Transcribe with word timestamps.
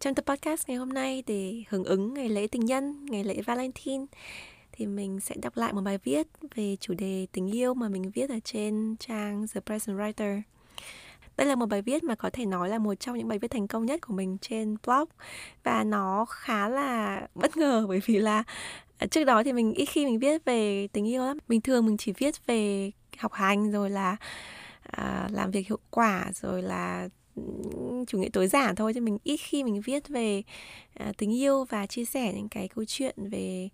Trong 0.00 0.14
tập 0.14 0.24
podcast 0.26 0.68
ngày 0.68 0.76
hôm 0.76 0.88
nay 0.88 1.22
để 1.26 1.62
hưởng 1.68 1.84
ứng 1.84 2.14
ngày 2.14 2.28
lễ 2.28 2.46
tình 2.46 2.64
nhân, 2.64 3.06
ngày 3.06 3.24
lễ 3.24 3.42
Valentine 3.42 4.06
thì 4.72 4.86
mình 4.86 5.20
sẽ 5.20 5.34
đọc 5.42 5.56
lại 5.56 5.72
một 5.72 5.80
bài 5.80 5.98
viết 6.04 6.26
về 6.54 6.76
chủ 6.80 6.94
đề 6.94 7.26
tình 7.32 7.54
yêu 7.54 7.74
mà 7.74 7.88
mình 7.88 8.10
viết 8.10 8.30
ở 8.30 8.38
trên 8.44 8.96
trang 9.00 9.46
The 9.54 9.60
Present 9.60 9.98
Writer. 9.98 10.42
Đây 11.36 11.46
là 11.46 11.54
một 11.54 11.66
bài 11.66 11.82
viết 11.82 12.04
mà 12.04 12.14
có 12.14 12.30
thể 12.30 12.46
nói 12.46 12.68
là 12.68 12.78
một 12.78 12.94
trong 12.94 13.18
những 13.18 13.28
bài 13.28 13.38
viết 13.38 13.50
thành 13.50 13.66
công 13.66 13.86
nhất 13.86 14.00
của 14.00 14.12
mình 14.12 14.38
trên 14.40 14.76
blog 14.86 15.08
và 15.64 15.84
nó 15.84 16.24
khá 16.28 16.68
là 16.68 17.20
bất 17.34 17.56
ngờ 17.56 17.84
bởi 17.88 18.00
vì 18.06 18.18
là 18.18 18.44
à, 18.98 19.06
trước 19.06 19.24
đó 19.24 19.42
thì 19.42 19.52
mình 19.52 19.74
ít 19.74 19.86
khi 19.86 20.04
mình 20.04 20.18
viết 20.18 20.44
về 20.44 20.88
tình 20.92 21.08
yêu 21.08 21.24
lắm. 21.24 21.38
Bình 21.48 21.60
thường 21.60 21.86
mình 21.86 21.96
chỉ 21.96 22.12
viết 22.12 22.46
về 22.46 22.90
học 23.18 23.32
hành 23.32 23.70
rồi 23.70 23.90
là 23.90 24.16
à, 24.82 25.28
làm 25.32 25.50
việc 25.50 25.68
hiệu 25.68 25.78
quả 25.90 26.30
rồi 26.34 26.62
là 26.62 27.08
chủ 28.06 28.18
nghĩa 28.18 28.28
tối 28.32 28.46
giản 28.46 28.76
thôi 28.76 28.92
chứ 28.94 29.00
mình 29.00 29.18
ít 29.24 29.36
khi 29.36 29.64
mình 29.64 29.80
viết 29.80 30.08
về 30.08 30.42
à, 30.94 31.12
tình 31.18 31.34
yêu 31.36 31.64
và 31.64 31.86
chia 31.86 32.04
sẻ 32.04 32.32
những 32.32 32.48
cái 32.48 32.68
câu 32.68 32.84
chuyện 32.84 33.14
về 33.30 33.68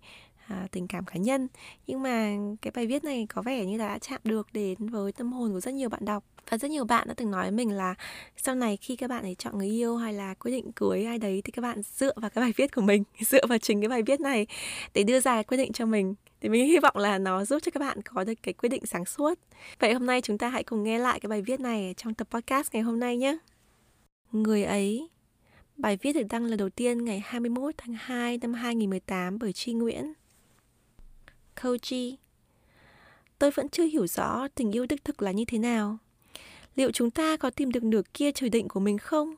à, 0.47 0.67
tình 0.71 0.87
cảm 0.87 1.05
cá 1.05 1.15
nhân. 1.15 1.47
Nhưng 1.87 2.01
mà 2.01 2.35
cái 2.61 2.71
bài 2.75 2.87
viết 2.87 3.03
này 3.03 3.27
có 3.29 3.41
vẻ 3.41 3.65
như 3.65 3.77
là 3.77 3.87
đã 3.87 3.99
chạm 3.99 4.19
được 4.23 4.47
đến 4.53 4.75
với 4.79 5.11
tâm 5.11 5.33
hồn 5.33 5.51
của 5.53 5.59
rất 5.59 5.73
nhiều 5.73 5.89
bạn 5.89 6.05
đọc. 6.05 6.23
Và 6.49 6.57
rất 6.57 6.71
nhiều 6.71 6.85
bạn 6.85 7.07
đã 7.07 7.13
từng 7.13 7.31
nói 7.31 7.43
với 7.43 7.51
mình 7.51 7.71
là 7.71 7.95
sau 8.37 8.55
này 8.55 8.77
khi 8.77 8.95
các 8.95 9.09
bạn 9.09 9.23
ấy 9.23 9.35
chọn 9.35 9.57
người 9.57 9.67
yêu 9.67 9.97
hay 9.97 10.13
là 10.13 10.33
quyết 10.33 10.51
định 10.51 10.71
cưới 10.71 11.05
ai 11.05 11.17
đấy 11.17 11.41
thì 11.45 11.51
các 11.51 11.61
bạn 11.61 11.81
dựa 11.83 12.13
vào 12.15 12.29
cái 12.29 12.41
bài 12.41 12.53
viết 12.57 12.75
của 12.75 12.81
mình 12.81 13.03
dựa 13.19 13.45
vào 13.47 13.57
chính 13.57 13.81
cái 13.81 13.89
bài 13.89 14.01
viết 14.03 14.19
này 14.19 14.47
để 14.93 15.03
đưa 15.03 15.19
ra 15.19 15.43
quyết 15.43 15.57
định 15.57 15.73
cho 15.73 15.85
mình. 15.85 16.15
Thì 16.41 16.49
mình 16.49 16.67
hy 16.67 16.79
vọng 16.79 16.97
là 16.97 17.17
nó 17.17 17.45
giúp 17.45 17.59
cho 17.63 17.71
các 17.71 17.79
bạn 17.79 18.01
có 18.01 18.23
được 18.23 18.33
cái 18.43 18.53
quyết 18.53 18.69
định 18.69 18.85
sáng 18.85 19.05
suốt. 19.05 19.39
Vậy 19.79 19.93
hôm 19.93 20.05
nay 20.05 20.21
chúng 20.21 20.37
ta 20.37 20.49
hãy 20.49 20.63
cùng 20.63 20.83
nghe 20.83 20.99
lại 20.99 21.19
cái 21.19 21.27
bài 21.27 21.41
viết 21.41 21.59
này 21.59 21.93
trong 21.97 22.13
tập 22.13 22.27
podcast 22.31 22.73
ngày 22.73 22.81
hôm 22.81 22.99
nay 22.99 23.17
nhé. 23.17 23.37
Người 24.43 24.63
ấy 24.63 25.09
Bài 25.77 25.97
viết 26.01 26.13
được 26.13 26.23
đăng 26.29 26.45
lần 26.45 26.57
đầu 26.57 26.69
tiên 26.69 27.05
ngày 27.05 27.21
21 27.25 27.75
tháng 27.77 27.93
2 27.99 28.37
năm 28.37 28.53
2018 28.53 29.39
bởi 29.39 29.53
Tri 29.53 29.73
Nguyễn. 29.73 30.13
Câu 31.55 31.77
Chi 31.77 32.17
Tôi 33.39 33.51
vẫn 33.51 33.69
chưa 33.69 33.83
hiểu 33.83 34.07
rõ 34.07 34.47
tình 34.55 34.71
yêu 34.71 34.85
đích 34.85 35.03
thực 35.03 35.21
là 35.21 35.31
như 35.31 35.45
thế 35.45 35.57
nào. 35.57 35.97
Liệu 36.75 36.91
chúng 36.91 37.11
ta 37.11 37.37
có 37.37 37.49
tìm 37.49 37.71
được 37.71 37.83
nửa 37.83 38.01
kia 38.13 38.31
trời 38.31 38.49
định 38.49 38.67
của 38.67 38.79
mình 38.79 38.97
không? 38.97 39.35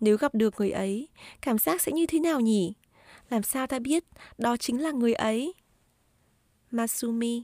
Nếu 0.00 0.16
gặp 0.16 0.34
được 0.34 0.54
người 0.58 0.70
ấy, 0.70 1.08
cảm 1.42 1.58
giác 1.58 1.82
sẽ 1.82 1.92
như 1.92 2.06
thế 2.06 2.20
nào 2.20 2.40
nhỉ? 2.40 2.74
Làm 3.30 3.42
sao 3.42 3.66
ta 3.66 3.78
biết 3.78 4.04
đó 4.38 4.56
chính 4.56 4.82
là 4.82 4.90
người 4.90 5.14
ấy? 5.14 5.54
Masumi 6.70 7.42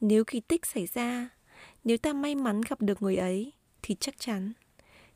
Nếu 0.00 0.24
kỳ 0.24 0.40
tích 0.40 0.66
xảy 0.66 0.86
ra, 0.86 1.28
nếu 1.84 1.98
ta 1.98 2.12
may 2.12 2.34
mắn 2.34 2.60
gặp 2.68 2.80
được 2.80 3.02
người 3.02 3.16
ấy, 3.16 3.52
thì 3.82 3.96
chắc 4.00 4.20
chắn 4.20 4.52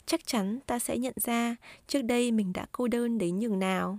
chắc 0.09 0.27
chắn 0.27 0.59
ta 0.67 0.78
sẽ 0.78 0.98
nhận 0.98 1.14
ra 1.17 1.56
trước 1.87 2.03
đây 2.03 2.33
mình 2.33 2.53
đã 2.53 2.67
cô 2.73 2.89
đơn 2.89 3.19
đến 3.19 3.39
nhường 3.39 3.59
nào. 3.59 3.98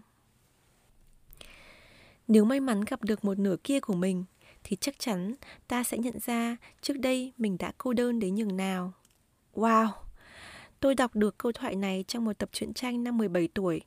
Nếu 2.28 2.46
may 2.46 2.60
mắn 2.60 2.82
gặp 2.82 3.04
được 3.04 3.26
một 3.26 3.40
nửa 3.40 3.56
kia 3.64 3.80
của 3.80 3.94
mình, 3.94 4.24
thì 4.64 4.76
chắc 4.76 5.00
chắn 5.00 5.36
ta 5.68 5.84
sẽ 5.84 5.98
nhận 5.98 6.20
ra 6.20 6.58
trước 6.82 7.00
đây 7.00 7.34
mình 7.38 7.58
đã 7.60 7.72
cô 7.78 7.94
đơn 7.94 8.20
đến 8.20 8.36
nhường 8.36 8.58
nào. 8.58 8.94
Wow! 9.54 9.88
Tôi 10.80 10.96
đọc 10.96 11.16
được 11.16 11.38
câu 11.38 11.52
thoại 11.52 11.76
này 11.76 12.06
trong 12.08 12.26
một 12.26 12.38
tập 12.38 12.50
truyện 12.52 12.74
tranh 12.74 13.04
năm 13.04 13.18
17 13.18 13.48
tuổi 13.54 13.82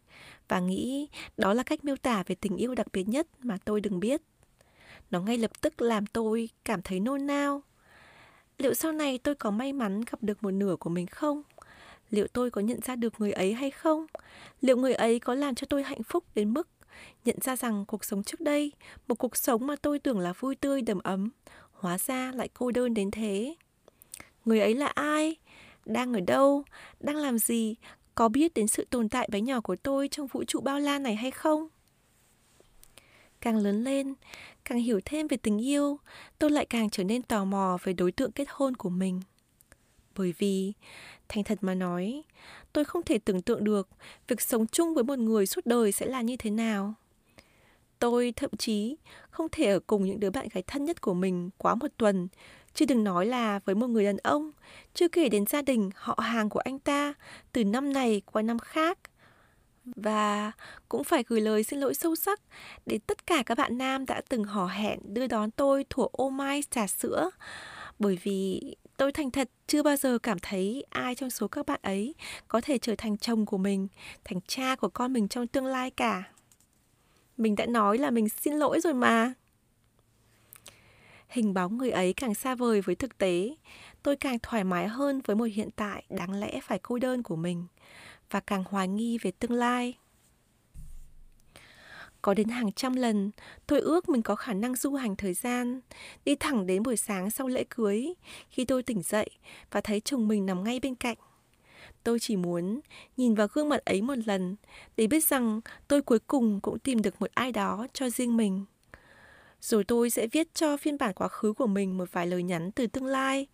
và 0.49 0.61
nghĩ 0.61 1.09
đó 1.37 1.55
là 1.55 1.63
cách 1.63 1.85
miêu 1.85 1.97
tả 1.97 2.23
về 2.27 2.35
tình 2.35 2.57
yêu 2.57 2.75
đặc 2.75 2.87
biệt 2.93 3.09
nhất 3.09 3.27
mà 3.43 3.59
tôi 3.65 3.81
đừng 3.81 4.01
biết. 4.01 4.23
Nó 5.11 5.21
ngay 5.21 5.39
lập 5.39 5.61
tức 5.61 5.83
làm 5.83 6.07
tôi 6.07 6.49
cảm 6.65 6.83
thấy 6.83 7.01
nôn 7.01 7.27
nao. 7.27 7.63
Liệu 8.59 8.75
sau 8.75 8.93
này 8.93 9.19
tôi 9.19 9.35
có 9.35 9.51
may 9.51 9.73
mắn 9.73 10.01
gặp 10.11 10.23
được 10.23 10.43
một 10.43 10.51
nửa 10.51 10.77
của 10.77 10.91
mình 10.91 11.07
không? 11.07 11.43
Liệu 12.13 12.27
tôi 12.27 12.51
có 12.51 12.61
nhận 12.61 12.81
ra 12.81 12.97
được 12.97 13.21
người 13.21 13.33
ấy 13.33 13.55
hay 13.55 13.71
không? 13.71 14.07
Liệu 14.61 14.77
người 14.77 14.95
ấy 14.95 15.19
có 15.19 15.35
làm 15.35 15.55
cho 15.55 15.67
tôi 15.71 15.83
hạnh 15.83 16.03
phúc 16.03 16.25
đến 16.35 16.55
mức 16.55 16.69
nhận 17.25 17.37
ra 17.41 17.57
rằng 17.57 17.85
cuộc 17.87 18.05
sống 18.05 18.23
trước 18.23 18.41
đây, 18.41 18.73
một 19.09 19.15
cuộc 19.15 19.37
sống 19.37 19.67
mà 19.67 19.77
tôi 19.83 19.99
tưởng 19.99 20.19
là 20.19 20.33
vui 20.33 20.55
tươi 20.57 20.83
đầm 20.83 20.99
ấm, 20.99 21.31
hóa 21.73 21.99
ra 21.99 22.33
lại 22.35 22.49
cô 22.55 22.71
đơn 22.71 22.95
đến 22.95 23.11
thế? 23.11 23.55
Người 24.45 24.61
ấy 24.61 24.75
là 24.75 24.87
ai? 24.87 25.37
Đang 25.87 26.13
ở 26.13 26.21
đâu? 26.21 26.65
Đang 27.01 27.17
làm 27.17 27.39
gì? 27.39 27.75
Có 28.15 28.29
biết 28.29 28.55
đến 28.55 28.69
sự 28.69 28.87
tồn 28.91 29.09
tại 29.09 29.29
bé 29.33 29.41
nhỏ 29.41 29.61
của 29.61 29.77
tôi 29.77 30.09
trong 30.09 30.27
vũ 30.27 30.45
trụ 30.45 30.61
bao 30.61 30.81
la 30.81 30.99
này 30.99 31.15
hay 31.15 31.31
không? 31.31 31.69
Càng 33.41 33.57
lớn 33.57 33.85
lên, 33.85 34.15
càng 34.65 34.79
hiểu 34.79 35.01
thêm 35.05 35.29
về 35.29 35.37
tình 35.37 35.65
yêu, 35.65 35.99
tôi 36.39 36.51
lại 36.51 36.67
càng 36.67 36.91
trở 36.91 37.05
nên 37.05 37.23
tò 37.23 37.45
mò 37.45 37.79
về 37.83 37.93
đối 37.93 38.13
tượng 38.13 38.33
kết 38.33 38.49
hôn 38.51 38.77
của 38.77 38.91
mình. 38.91 39.21
Bởi 40.17 40.35
vì 40.39 40.73
Thành 41.33 41.45
thật 41.45 41.59
mà 41.61 41.75
nói, 41.75 42.23
tôi 42.73 42.85
không 42.85 43.03
thể 43.03 43.19
tưởng 43.19 43.43
tượng 43.43 43.65
được 43.65 43.89
việc 44.29 44.41
sống 44.41 44.67
chung 44.67 44.95
với 44.95 45.05
một 45.05 45.19
người 45.19 45.47
suốt 45.47 45.67
đời 45.67 45.93
sẽ 45.93 46.07
là 46.07 46.23
như 46.23 46.37
thế 46.37 46.51
nào. 46.51 46.95
Tôi 47.99 48.33
thậm 48.37 48.51
chí 48.59 48.97
không 49.31 49.49
thể 49.53 49.67
ở 49.67 49.81
cùng 49.87 50.05
những 50.05 50.21
đứa 50.21 50.31
bạn 50.31 50.49
gái 50.53 50.63
thân 50.67 50.85
nhất 50.85 51.01
của 51.01 51.15
mình 51.15 51.51
quá 51.59 51.75
một 51.75 51.87
tuần, 51.97 52.29
chứ 52.75 52.85
đừng 52.89 53.05
nói 53.05 53.27
là 53.27 53.61
với 53.65 53.75
một 53.75 53.87
người 53.87 54.05
đàn 54.05 54.17
ông, 54.17 54.53
chưa 54.95 55.09
kể 55.09 55.29
đến 55.29 55.47
gia 55.47 55.63
đình, 55.63 55.91
họ 55.95 56.19
hàng 56.23 56.49
của 56.49 56.61
anh 56.61 56.79
ta 56.79 57.15
từ 57.53 57.65
năm 57.65 57.93
này 57.93 58.23
qua 58.33 58.43
năm 58.43 58.59
khác. 58.59 58.99
Và 59.85 60.53
cũng 60.89 61.05
phải 61.05 61.25
gửi 61.27 61.41
lời 61.41 61.65
xin 61.65 61.81
lỗi 61.81 61.95
sâu 61.95 62.17
sắc 62.17 62.41
đến 62.87 63.01
tất 63.01 63.27
cả 63.27 63.43
các 63.47 63.59
bạn 63.59 63.79
nam 63.79 64.07
đã 64.07 64.21
từng 64.29 64.45
hò 64.45 64.67
hẹn 64.67 64.99
đưa 65.15 65.27
đón 65.27 65.51
tôi 65.51 65.85
thủa 65.91 66.09
ô 66.13 66.31
mai 66.31 66.63
trà 66.71 66.87
sữa. 66.87 67.31
Bởi 67.99 68.19
vì 68.23 68.61
tôi 69.03 69.13
thành 69.13 69.31
thật 69.31 69.51
chưa 69.67 69.83
bao 69.83 69.97
giờ 69.97 70.19
cảm 70.19 70.39
thấy 70.39 70.85
ai 70.91 71.15
trong 71.15 71.31
số 71.31 71.49
các 71.49 71.67
bạn 71.67 71.81
ấy 71.83 72.15
có 72.49 72.61
thể 72.61 72.79
trở 72.79 72.95
thành 72.99 73.17
chồng 73.17 73.47
của 73.47 73.59
mình, 73.59 73.89
thành 74.25 74.39
cha 74.47 74.77
của 74.77 74.89
con 74.89 75.13
mình 75.13 75.29
trong 75.29 75.47
tương 75.47 75.67
lai 75.67 75.91
cả. 75.91 76.23
Mình 77.37 77.57
đã 77.57 77.67
nói 77.67 77.99
là 77.99 78.11
mình 78.11 78.29
xin 78.29 78.55
lỗi 78.55 78.81
rồi 78.81 78.95
mà. 78.95 79.33
Hình 81.29 81.55
bóng 81.55 81.79
người 81.79 81.91
ấy 81.91 82.13
càng 82.13 82.35
xa 82.35 82.55
vời 82.55 82.81
với 82.81 82.95
thực 82.95 83.19
tế, 83.19 83.57
tôi 84.03 84.17
càng 84.17 84.39
thoải 84.43 84.65
mái 84.65 84.89
hơn 84.89 85.21
với 85.25 85.37
một 85.37 85.49
hiện 85.55 85.71
tại 85.77 86.05
đáng 86.11 86.41
lẽ 86.41 86.61
phải 86.63 86.79
cô 86.79 86.99
đơn 86.99 87.23
của 87.23 87.37
mình 87.37 87.67
và 88.31 88.41
càng 88.41 88.65
hoài 88.69 88.89
nghi 88.89 89.19
về 89.19 89.31
tương 89.31 89.53
lai. 89.53 89.95
Có 92.23 92.35
đến 92.35 92.49
hàng 92.49 92.73
trăm 92.73 92.95
lần, 92.95 93.31
tôi 93.67 93.81
ước 93.81 94.09
mình 94.09 94.23
có 94.23 94.35
khả 94.35 94.53
năng 94.53 94.77
du 94.77 94.95
hành 94.95 95.17
thời 95.17 95.35
gian, 95.35 95.81
đi 96.25 96.35
thẳng 96.35 96.67
đến 96.67 96.83
buổi 96.83 96.97
sáng 96.97 97.31
sau 97.31 97.49
lễ 97.49 97.65
cưới, 97.71 98.15
khi 98.51 98.65
tôi 98.65 98.83
tỉnh 98.83 99.03
dậy 99.03 99.31
và 99.71 99.81
thấy 99.81 100.01
chồng 100.01 100.29
mình 100.29 100.47
nằm 100.47 100.65
ngay 100.65 100.81
bên 100.81 100.95
cạnh. 100.95 101.17
Tôi 102.05 102.19
chỉ 102.19 102.37
muốn 102.37 102.81
nhìn 103.17 103.35
vào 103.35 103.47
gương 103.53 103.69
mặt 103.69 103.85
ấy 103.85 104.03
một 104.03 104.15
lần 104.27 104.57
để 104.97 105.07
biết 105.07 105.25
rằng 105.25 105.61
tôi 105.89 106.03
cuối 106.03 106.19
cùng 106.19 106.61
cũng 106.61 106.79
tìm 106.79 107.03
được 107.03 107.21
một 107.21 107.31
ai 107.35 107.53
đó 107.53 107.87
cho 107.93 108.11
riêng 108.11 108.37
mình. 108.37 108.65
Rồi 109.61 109.85
tôi 109.85 110.11
sẽ 110.11 110.27
viết 110.27 110.55
cho 110.55 110.77
phiên 110.77 110.99
bản 110.99 111.15
quá 111.15 111.29
khứ 111.29 111.53
của 111.53 111.67
mình 111.67 111.99
một 111.99 112.13
vài 112.13 112.27
lời 112.27 112.43
nhắn 112.43 112.71
từ 112.71 112.87
tương 112.87 113.07
lai, 113.07 113.47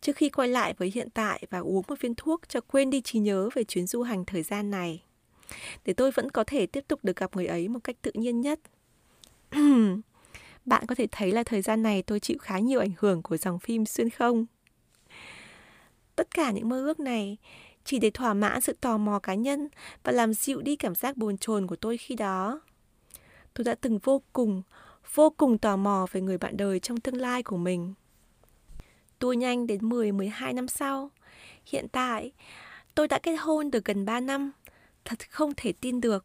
trước 0.00 0.16
khi 0.16 0.28
quay 0.28 0.48
lại 0.48 0.74
với 0.78 0.92
hiện 0.94 1.10
tại 1.10 1.42
và 1.50 1.58
uống 1.58 1.82
một 1.88 2.00
viên 2.00 2.14
thuốc 2.14 2.48
cho 2.48 2.60
quên 2.60 2.90
đi 2.90 3.00
trí 3.00 3.18
nhớ 3.18 3.48
về 3.54 3.64
chuyến 3.64 3.86
du 3.86 4.02
hành 4.02 4.24
thời 4.24 4.42
gian 4.42 4.70
này 4.70 5.02
để 5.84 5.92
tôi 5.92 6.10
vẫn 6.10 6.30
có 6.30 6.44
thể 6.44 6.66
tiếp 6.66 6.84
tục 6.88 7.00
được 7.02 7.16
gặp 7.16 7.36
người 7.36 7.46
ấy 7.46 7.68
một 7.68 7.80
cách 7.84 7.96
tự 8.02 8.10
nhiên 8.14 8.40
nhất. 8.40 8.60
Bạn 10.64 10.86
có 10.86 10.94
thể 10.94 11.06
thấy 11.12 11.32
là 11.32 11.42
thời 11.42 11.62
gian 11.62 11.82
này 11.82 12.02
tôi 12.02 12.20
chịu 12.20 12.38
khá 12.40 12.58
nhiều 12.58 12.80
ảnh 12.80 12.92
hưởng 12.98 13.22
của 13.22 13.36
dòng 13.36 13.58
phim 13.58 13.86
xuyên 13.86 14.10
không. 14.10 14.46
Tất 16.16 16.34
cả 16.34 16.50
những 16.50 16.68
mơ 16.68 16.80
ước 16.80 17.00
này 17.00 17.36
chỉ 17.84 17.98
để 17.98 18.10
thỏa 18.10 18.34
mãn 18.34 18.60
sự 18.60 18.72
tò 18.80 18.98
mò 18.98 19.18
cá 19.18 19.34
nhân 19.34 19.68
và 20.02 20.12
làm 20.12 20.34
dịu 20.34 20.60
đi 20.60 20.76
cảm 20.76 20.94
giác 20.94 21.16
bồn 21.16 21.38
chồn 21.38 21.66
của 21.66 21.76
tôi 21.76 21.96
khi 21.96 22.14
đó. 22.14 22.60
Tôi 23.54 23.64
đã 23.64 23.74
từng 23.74 23.98
vô 23.98 24.22
cùng, 24.32 24.62
vô 25.14 25.30
cùng 25.30 25.58
tò 25.58 25.76
mò 25.76 26.06
về 26.12 26.20
người 26.20 26.38
bạn 26.38 26.56
đời 26.56 26.80
trong 26.80 27.00
tương 27.00 27.16
lai 27.16 27.42
của 27.42 27.56
mình. 27.56 27.94
Tua 29.18 29.32
nhanh 29.32 29.66
đến 29.66 29.88
10-12 29.88 30.54
năm 30.54 30.68
sau. 30.68 31.10
Hiện 31.66 31.88
tại, 31.88 32.32
tôi 32.94 33.08
đã 33.08 33.18
kết 33.18 33.36
hôn 33.36 33.70
được 33.70 33.84
gần 33.84 34.04
3 34.04 34.20
năm 34.20 34.52
thật 35.08 35.30
không 35.30 35.52
thể 35.56 35.72
tin 35.72 36.00
được. 36.00 36.24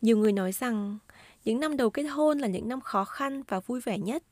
Nhiều 0.00 0.16
người 0.16 0.32
nói 0.32 0.52
rằng 0.52 0.98
những 1.44 1.60
năm 1.60 1.76
đầu 1.76 1.90
kết 1.90 2.02
hôn 2.02 2.38
là 2.38 2.48
những 2.48 2.68
năm 2.68 2.80
khó 2.80 3.04
khăn 3.04 3.42
và 3.48 3.60
vui 3.60 3.80
vẻ 3.80 3.98
nhất. 3.98 4.22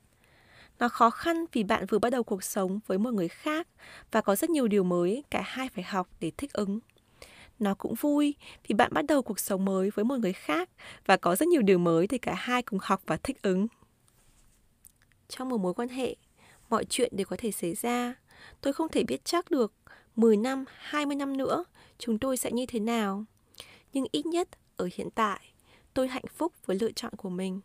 Nó 0.79 0.89
khó 0.89 1.11
khăn 1.11 1.45
vì 1.53 1.65
bạn 1.65 1.87
vừa 1.87 1.99
bắt 1.99 2.11
đầu 2.11 2.23
cuộc 2.23 2.45
sống 2.45 2.81
với 2.87 2.99
một 2.99 3.15
người 3.15 3.29
khác 3.29 3.69
và 4.11 4.21
có 4.21 4.37
rất 4.37 4.51
nhiều 4.51 4.69
điều 4.69 4.85
mới 4.85 5.25
cả 5.31 5.43
hai 5.45 5.69
phải 5.69 5.85
học 5.85 6.09
để 6.21 6.33
thích 6.37 6.53
ứng. 6.53 6.81
nó 7.59 7.75
cũng 7.75 7.95
vui 7.95 8.35
vì 8.69 8.75
bạn 8.75 8.93
bắt 8.95 9.05
đầu 9.09 9.23
cuộc 9.23 9.41
sống 9.41 9.65
mới 9.65 9.91
với 9.91 10.05
một 10.05 10.17
người 10.17 10.33
khác 10.33 10.71
và 11.07 11.17
có 11.17 11.37
rất 11.37 11.49
nhiều 11.49 11.63
điều 11.63 11.79
mới 11.79 12.07
để 12.07 12.19
cả 12.19 12.35
hai 12.35 12.63
cùng 12.63 12.79
học 12.83 13.03
và 13.07 13.17
thích 13.17 13.43
ứng. 13.43 13.67
Trong 15.29 15.49
một 15.49 15.59
mối 15.59 15.75
quan 15.75 15.89
hệ, 15.89 16.17
mọi 16.71 16.85
chuyện 16.85 17.17
đều 17.17 17.27
có 17.27 17.37
thể 17.39 17.51
xảy 17.51 17.75
ra. 17.75 18.15
Tôi 18.61 18.73
không 18.73 18.89
thể 18.89 19.05
biết 19.05 19.25
chắc 19.25 19.51
được 19.51 19.73
10 20.17 20.37
năm, 20.37 20.65
20 20.69 21.17
năm 21.17 21.37
nữa 21.37 21.65
chúng 22.01 22.19
tôi 22.19 22.37
sẽ 22.37 22.51
như 22.51 22.67
thế 22.67 22.81
nào. 22.81 23.25
Nhưng 23.93 24.07
ít 24.13 24.27
nhất 24.27 24.49
ở 24.77 24.89
hiện 24.95 25.09
tại, 25.15 25.41
tôi 25.95 26.09
hạnh 26.09 26.25
phúc 26.37 26.53
với 26.67 26.79
lựa 26.81 26.93
chọn 26.93 27.13
của 27.17 27.31
mình. 27.31 27.61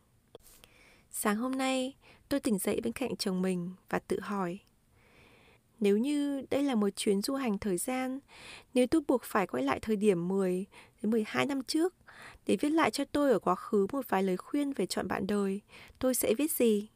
Sáng 1.12 1.38
hôm 1.38 1.52
nay, 1.52 1.96
tôi 2.30 2.40
tỉnh 2.40 2.58
dậy 2.58 2.82
bên 2.84 2.94
cạnh 2.94 3.16
chồng 3.16 3.42
mình 3.42 3.72
và 3.90 4.00
tự 4.00 4.20
hỏi 4.20 4.60
nếu 5.80 5.98
như 5.98 6.42
đây 6.50 6.64
là 6.64 6.76
một 6.76 6.90
chuyến 6.96 7.22
du 7.22 7.36
hành 7.36 7.58
thời 7.58 7.78
gian, 7.78 8.20
nếu 8.74 8.88
tôi 8.88 9.02
buộc 9.08 9.24
phải 9.24 9.48
quay 9.48 9.64
lại 9.64 9.80
thời 9.80 9.96
điểm 9.96 10.28
10 10.28 10.66
đến 11.02 11.12
12 11.12 11.46
năm 11.46 11.64
trước 11.64 11.94
để 12.46 12.56
viết 12.56 12.70
lại 12.70 12.92
cho 12.92 13.06
tôi 13.06 13.32
ở 13.32 13.40
quá 13.40 13.56
khứ 13.56 13.88
một 13.92 14.10
vài 14.10 14.24
lời 14.24 14.38
khuyên 14.38 14.74
về 14.74 14.86
chọn 14.86 15.08
bạn 15.08 15.28
đời, 15.28 15.62
tôi 16.00 16.16
sẽ 16.16 16.34
viết 16.34 16.52
gì? 16.52 16.90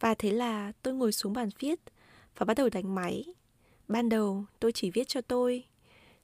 Và 0.00 0.14
thế 0.14 0.30
là 0.30 0.72
tôi 0.82 0.94
ngồi 0.94 1.12
xuống 1.12 1.32
bàn 1.32 1.48
viết 1.58 1.80
và 2.36 2.44
bắt 2.44 2.56
đầu 2.56 2.68
đánh 2.68 2.94
máy. 2.94 3.24
Ban 3.88 4.08
đầu 4.08 4.44
tôi 4.60 4.72
chỉ 4.72 4.90
viết 4.90 5.08
cho 5.08 5.20
tôi, 5.20 5.64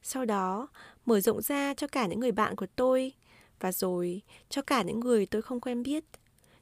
sau 0.03 0.25
đó 0.25 0.67
mở 1.05 1.21
rộng 1.21 1.41
ra 1.41 1.73
cho 1.73 1.87
cả 1.87 2.07
những 2.07 2.19
người 2.19 2.31
bạn 2.31 2.55
của 2.55 2.67
tôi 2.75 3.13
và 3.59 3.71
rồi 3.71 4.21
cho 4.49 4.61
cả 4.61 4.81
những 4.81 4.99
người 4.99 5.25
tôi 5.25 5.41
không 5.41 5.59
quen 5.59 5.83
biết, 5.83 6.03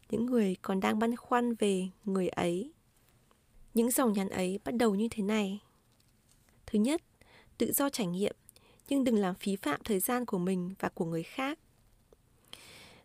những 0.10 0.26
người 0.26 0.56
còn 0.62 0.80
đang 0.80 1.00
băn 1.00 1.16
khoăn 1.16 1.56
về 1.56 1.88
người 2.06 2.28
ấy. 2.28 2.74
Những 3.74 3.92
dòng 3.92 4.14
nhắn 4.14 4.30
ấy 4.30 4.60
bắt 4.64 4.76
đầu 4.76 4.96
như 4.96 5.08
thế 5.12 5.24
này. 5.24 5.60
Thứ 6.66 6.80
nhất, 6.80 7.02
tự 7.58 7.72
do 7.72 7.90
trải 7.90 8.08
nghiệm, 8.08 8.36
nhưng 8.90 9.04
đừng 9.04 9.16
làm 9.16 9.36
phí 9.36 9.56
phạm 9.56 9.82
thời 9.84 10.00
gian 10.00 10.26
của 10.26 10.38
mình 10.38 10.74
và 10.80 10.90
của 10.90 11.06
người 11.06 11.24
khác. 11.24 11.60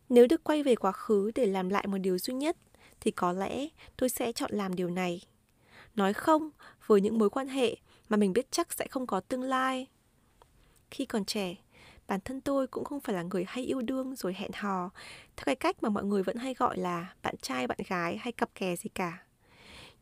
Nếu 0.08 0.26
được 0.26 0.44
quay 0.44 0.62
về 0.62 0.76
quá 0.76 0.92
khứ 0.92 1.30
để 1.34 1.46
làm 1.46 1.68
lại 1.68 1.86
một 1.86 1.98
điều 1.98 2.18
duy 2.18 2.34
nhất, 2.34 2.56
thì 3.00 3.10
có 3.10 3.32
lẽ 3.32 3.68
tôi 3.96 4.08
sẽ 4.08 4.32
chọn 4.32 4.50
làm 4.52 4.74
điều 4.74 4.90
này. 4.90 5.22
Nói 5.94 6.12
không 6.12 6.50
với 6.86 7.00
những 7.00 7.18
mối 7.18 7.30
quan 7.30 7.48
hệ 7.48 7.76
mà 8.08 8.16
mình 8.16 8.32
biết 8.32 8.46
chắc 8.50 8.72
sẽ 8.72 8.86
không 8.90 9.06
có 9.06 9.20
tương 9.20 9.42
lai. 9.42 9.86
Khi 10.96 11.06
còn 11.06 11.24
trẻ, 11.24 11.54
bản 12.06 12.20
thân 12.24 12.40
tôi 12.40 12.66
cũng 12.66 12.84
không 12.84 13.00
phải 13.00 13.14
là 13.14 13.22
người 13.22 13.44
hay 13.48 13.64
yêu 13.64 13.82
đương 13.82 14.14
rồi 14.16 14.34
hẹn 14.34 14.50
hò. 14.54 14.90
Theo 15.36 15.44
cái 15.44 15.54
cách 15.54 15.82
mà 15.82 15.88
mọi 15.88 16.04
người 16.04 16.22
vẫn 16.22 16.36
hay 16.36 16.54
gọi 16.54 16.78
là 16.78 17.14
bạn 17.22 17.34
trai 17.42 17.66
bạn 17.66 17.78
gái 17.88 18.16
hay 18.16 18.32
cặp 18.32 18.54
kè 18.54 18.76
gì 18.76 18.88
cả. 18.94 19.22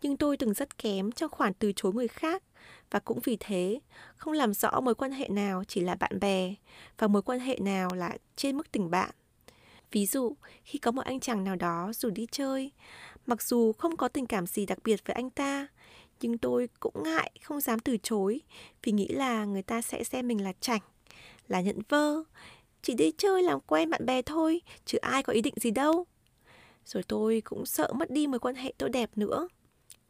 Nhưng 0.02 0.16
tôi 0.16 0.36
từng 0.36 0.54
rất 0.54 0.78
kém 0.78 1.12
trong 1.12 1.30
khoản 1.30 1.54
từ 1.54 1.72
chối 1.76 1.92
người 1.92 2.08
khác. 2.08 2.42
Và 2.90 2.98
cũng 2.98 3.18
vì 3.24 3.36
thế 3.40 3.80
không 4.16 4.32
làm 4.32 4.54
rõ 4.54 4.80
mối 4.80 4.94
quan 4.94 5.12
hệ 5.12 5.28
nào 5.28 5.64
chỉ 5.68 5.80
là 5.80 5.94
bạn 5.94 6.20
bè 6.20 6.54
và 6.98 7.06
mối 7.06 7.22
quan 7.22 7.40
hệ 7.40 7.58
nào 7.60 7.88
là 7.94 8.16
trên 8.36 8.56
mức 8.56 8.72
tình 8.72 8.90
bạn. 8.90 9.10
Ví 9.92 10.06
dụ, 10.06 10.36
khi 10.64 10.78
có 10.78 10.90
một 10.90 11.02
anh 11.04 11.20
chàng 11.20 11.44
nào 11.44 11.56
đó 11.56 11.92
rủ 11.94 12.10
đi 12.10 12.26
chơi, 12.30 12.72
mặc 13.26 13.42
dù 13.42 13.72
không 13.72 13.96
có 13.96 14.08
tình 14.08 14.26
cảm 14.26 14.46
gì 14.46 14.66
đặc 14.66 14.78
biệt 14.84 15.06
với 15.06 15.14
anh 15.14 15.30
ta, 15.30 15.66
nhưng 16.28 16.38
tôi 16.38 16.68
cũng 16.80 17.02
ngại 17.02 17.30
không 17.42 17.60
dám 17.60 17.78
từ 17.78 17.96
chối 18.02 18.40
vì 18.82 18.92
nghĩ 18.92 19.08
là 19.08 19.44
người 19.44 19.62
ta 19.62 19.82
sẽ 19.82 20.04
xem 20.04 20.28
mình 20.28 20.44
là 20.44 20.52
chảnh, 20.60 20.80
là 21.48 21.60
nhận 21.60 21.78
vơ, 21.88 22.22
chỉ 22.82 22.94
đi 22.94 23.12
chơi 23.18 23.42
làm 23.42 23.60
quen 23.60 23.90
bạn 23.90 24.06
bè 24.06 24.22
thôi, 24.22 24.60
chứ 24.84 24.98
ai 24.98 25.22
có 25.22 25.32
ý 25.32 25.40
định 25.40 25.54
gì 25.56 25.70
đâu. 25.70 26.06
Rồi 26.86 27.02
tôi 27.02 27.42
cũng 27.44 27.66
sợ 27.66 27.92
mất 27.92 28.10
đi 28.10 28.26
mối 28.26 28.38
quan 28.38 28.54
hệ 28.54 28.72
tốt 28.78 28.88
đẹp 28.88 29.10
nữa. 29.16 29.48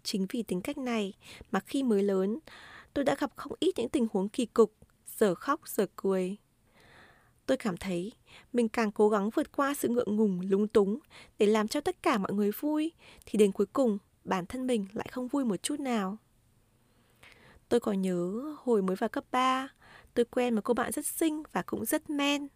Chính 0.03 0.27
vì 0.31 0.43
tính 0.43 0.61
cách 0.61 0.79
này 0.79 1.13
mà 1.51 1.61
khi 1.61 1.83
mới 1.83 2.03
lớn, 2.03 2.39
tôi 2.95 3.05
đã 3.05 3.17
gặp 3.19 3.33
không 3.37 3.53
ít 3.61 3.73
những 3.77 3.89
tình 3.89 4.07
huống 4.13 4.29
kỳ 4.29 4.47
cục, 4.47 4.73
giờ 5.19 5.35
khóc 5.35 5.61
giờ 5.69 5.87
cười. 5.97 6.37
Tôi 7.47 7.57
cảm 7.57 7.77
thấy 7.77 8.13
mình 8.53 8.69
càng 8.69 8.93
cố 8.93 9.09
gắng 9.09 9.31
vượt 9.31 9.57
qua 9.57 9.75
sự 9.75 9.89
ngượng 9.89 10.17
ngùng, 10.17 10.41
lúng 10.49 10.69
túng 10.69 10.99
để 11.39 11.47
làm 11.47 11.69
cho 11.69 11.81
tất 11.81 12.03
cả 12.03 12.19
mọi 12.19 12.33
người 12.33 12.51
vui, 12.61 12.93
thì 13.27 13.39
đến 13.39 13.53
cuối 13.53 13.67
cùng 13.67 13.99
bản 14.25 14.47
thân 14.47 14.67
mình 14.67 14.87
lại 14.93 15.09
không 15.13 15.29
vui 15.29 15.45
một 15.45 15.63
chút 15.63 15.81
nào. 15.81 16.17
Tôi 17.69 17.81
còn 17.81 18.03
nhớ 18.03 18.43
hồi 18.59 18.83
mới 18.83 18.97
vào 18.97 19.09
cấp 19.09 19.25
3, 19.31 19.69
tôi 20.15 20.25
quen 20.25 20.55
một 20.55 20.61
cô 20.65 20.75
bạn 20.75 20.93
rất 20.93 21.07
xinh 21.07 21.43
và 21.53 21.63
cũng 21.63 21.85
rất 21.85 22.11
men. 22.11 22.49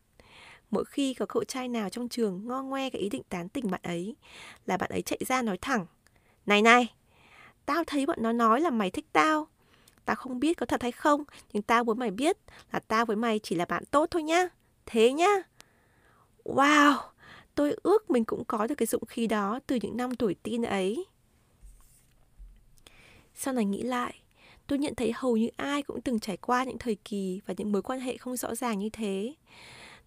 Mỗi 0.70 0.84
khi 0.84 1.14
có 1.14 1.26
cậu 1.26 1.44
trai 1.44 1.68
nào 1.68 1.88
trong 1.88 2.08
trường 2.08 2.46
ngo 2.46 2.62
ngoe 2.62 2.90
cái 2.90 3.00
ý 3.00 3.08
định 3.08 3.22
tán 3.28 3.48
tỉnh 3.48 3.70
bạn 3.70 3.80
ấy, 3.82 4.16
là 4.66 4.76
bạn 4.76 4.90
ấy 4.90 5.02
chạy 5.02 5.20
ra 5.26 5.42
nói 5.42 5.58
thẳng. 5.60 5.86
Này 6.46 6.62
này, 6.62 6.94
Tao 7.68 7.84
thấy 7.84 8.06
bọn 8.06 8.18
nó 8.20 8.32
nói 8.32 8.60
là 8.60 8.70
mày 8.70 8.90
thích 8.90 9.06
tao. 9.12 9.48
Tao 10.04 10.16
không 10.16 10.40
biết 10.40 10.56
có 10.58 10.66
thật 10.66 10.82
hay 10.82 10.92
không, 10.92 11.24
nhưng 11.52 11.62
tao 11.62 11.84
muốn 11.84 11.98
mày 11.98 12.10
biết 12.10 12.36
là 12.72 12.78
tao 12.78 13.06
với 13.06 13.16
mày 13.16 13.38
chỉ 13.42 13.56
là 13.56 13.64
bạn 13.64 13.84
tốt 13.90 14.06
thôi 14.10 14.22
nhá. 14.22 14.48
Thế 14.86 15.12
nhá. 15.12 15.42
Wow, 16.44 16.96
tôi 17.54 17.76
ước 17.82 18.10
mình 18.10 18.24
cũng 18.24 18.44
có 18.44 18.66
được 18.66 18.74
cái 18.74 18.86
dụng 18.86 19.04
khí 19.04 19.26
đó 19.26 19.60
từ 19.66 19.78
những 19.82 19.96
năm 19.96 20.14
tuổi 20.14 20.34
tin 20.42 20.62
ấy. 20.62 21.06
Sau 23.40 23.54
này 23.54 23.64
nghĩ 23.64 23.82
lại, 23.82 24.14
tôi 24.66 24.78
nhận 24.78 24.94
thấy 24.94 25.12
hầu 25.14 25.36
như 25.36 25.48
ai 25.56 25.82
cũng 25.82 26.00
từng 26.00 26.20
trải 26.20 26.36
qua 26.36 26.64
những 26.64 26.78
thời 26.78 26.94
kỳ 26.94 27.40
và 27.46 27.54
những 27.56 27.72
mối 27.72 27.82
quan 27.82 28.00
hệ 28.00 28.16
không 28.16 28.36
rõ 28.36 28.54
ràng 28.54 28.78
như 28.78 28.88
thế. 28.92 29.34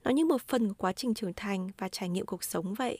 Nó 0.03 0.11
như 0.11 0.25
một 0.25 0.41
phần 0.47 0.67
của 0.67 0.73
quá 0.77 0.93
trình 0.93 1.13
trưởng 1.13 1.33
thành 1.33 1.69
và 1.77 1.89
trải 1.89 2.09
nghiệm 2.09 2.25
cuộc 2.25 2.43
sống 2.43 2.73
vậy 2.73 2.99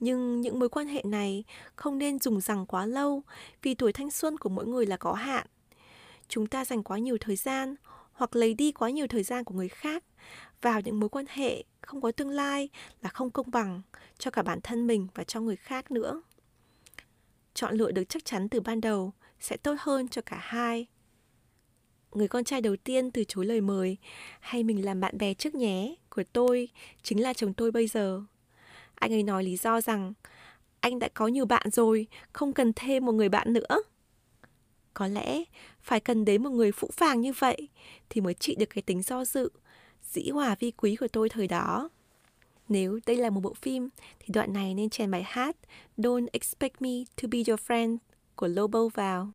nhưng 0.00 0.40
những 0.40 0.58
mối 0.58 0.68
quan 0.68 0.86
hệ 0.86 1.02
này 1.04 1.44
không 1.76 1.98
nên 1.98 2.18
dùng 2.18 2.40
rằng 2.40 2.66
quá 2.66 2.86
lâu 2.86 3.22
vì 3.62 3.74
tuổi 3.74 3.92
thanh 3.92 4.10
xuân 4.10 4.38
của 4.38 4.48
mỗi 4.48 4.66
người 4.66 4.86
là 4.86 4.96
có 4.96 5.12
hạn. 5.12 5.46
Chúng 6.28 6.46
ta 6.46 6.64
dành 6.64 6.82
quá 6.82 6.98
nhiều 6.98 7.16
thời 7.20 7.36
gian 7.36 7.74
hoặc 8.12 8.36
lấy 8.36 8.54
đi 8.54 8.72
quá 8.72 8.90
nhiều 8.90 9.06
thời 9.06 9.22
gian 9.22 9.44
của 9.44 9.54
người 9.54 9.68
khác 9.68 10.04
vào 10.62 10.80
những 10.80 11.00
mối 11.00 11.08
quan 11.08 11.24
hệ 11.28 11.64
không 11.80 12.00
có 12.00 12.12
tương 12.12 12.30
lai 12.30 12.68
là 13.02 13.10
không 13.10 13.30
công 13.30 13.50
bằng 13.50 13.82
cho 14.18 14.30
cả 14.30 14.42
bản 14.42 14.60
thân 14.62 14.86
mình 14.86 15.06
và 15.14 15.24
cho 15.24 15.40
người 15.40 15.56
khác 15.56 15.90
nữa. 15.90 16.22
Chọn 17.56 17.74
lựa 17.74 17.90
được 17.90 18.04
chắc 18.08 18.24
chắn 18.24 18.48
từ 18.48 18.60
ban 18.60 18.80
đầu 18.80 19.12
sẽ 19.40 19.56
tốt 19.56 19.74
hơn 19.78 20.08
cho 20.08 20.22
cả 20.22 20.38
hai. 20.40 20.86
Người 22.12 22.28
con 22.28 22.44
trai 22.44 22.60
đầu 22.60 22.76
tiên 22.76 23.10
từ 23.10 23.24
chối 23.28 23.46
lời 23.46 23.60
mời 23.60 23.96
hay 24.40 24.62
mình 24.62 24.84
làm 24.84 25.00
bạn 25.00 25.18
bè 25.18 25.34
trước 25.34 25.54
nhé 25.54 25.94
của 26.10 26.22
tôi 26.32 26.68
chính 27.02 27.22
là 27.22 27.32
chồng 27.32 27.54
tôi 27.54 27.70
bây 27.70 27.86
giờ. 27.86 28.22
Anh 28.94 29.12
ấy 29.12 29.22
nói 29.22 29.44
lý 29.44 29.56
do 29.56 29.80
rằng 29.80 30.12
anh 30.80 30.98
đã 30.98 31.08
có 31.14 31.26
nhiều 31.26 31.44
bạn 31.46 31.70
rồi, 31.70 32.06
không 32.32 32.52
cần 32.52 32.72
thêm 32.76 33.06
một 33.06 33.12
người 33.12 33.28
bạn 33.28 33.52
nữa. 33.52 33.82
Có 34.94 35.06
lẽ 35.06 35.44
phải 35.80 36.00
cần 36.00 36.24
đến 36.24 36.42
một 36.42 36.50
người 36.50 36.72
phũ 36.72 36.88
phàng 36.92 37.20
như 37.20 37.32
vậy 37.38 37.68
thì 38.08 38.20
mới 38.20 38.34
trị 38.34 38.54
được 38.58 38.70
cái 38.74 38.82
tính 38.82 39.02
do 39.02 39.24
dự, 39.24 39.48
dĩ 40.02 40.28
hòa 40.28 40.56
vi 40.60 40.70
quý 40.70 40.96
của 40.96 41.08
tôi 41.08 41.28
thời 41.28 41.48
đó. 41.48 41.88
Nếu 42.68 43.00
đây 43.06 43.16
là 43.16 43.30
một 43.30 43.40
bộ 43.40 43.54
phim 43.54 43.88
thì 44.18 44.26
đoạn 44.32 44.52
này 44.52 44.74
nên 44.74 44.90
chèn 44.90 45.10
bài 45.10 45.22
hát 45.22 45.56
Don't 45.96 46.26
Expect 46.32 46.82
Me 46.82 46.90
to 47.22 47.28
Be 47.30 47.38
Your 47.48 47.60
Friend 47.60 47.96
của 48.36 48.48
Lobo 48.48 48.88
vào. 48.94 49.30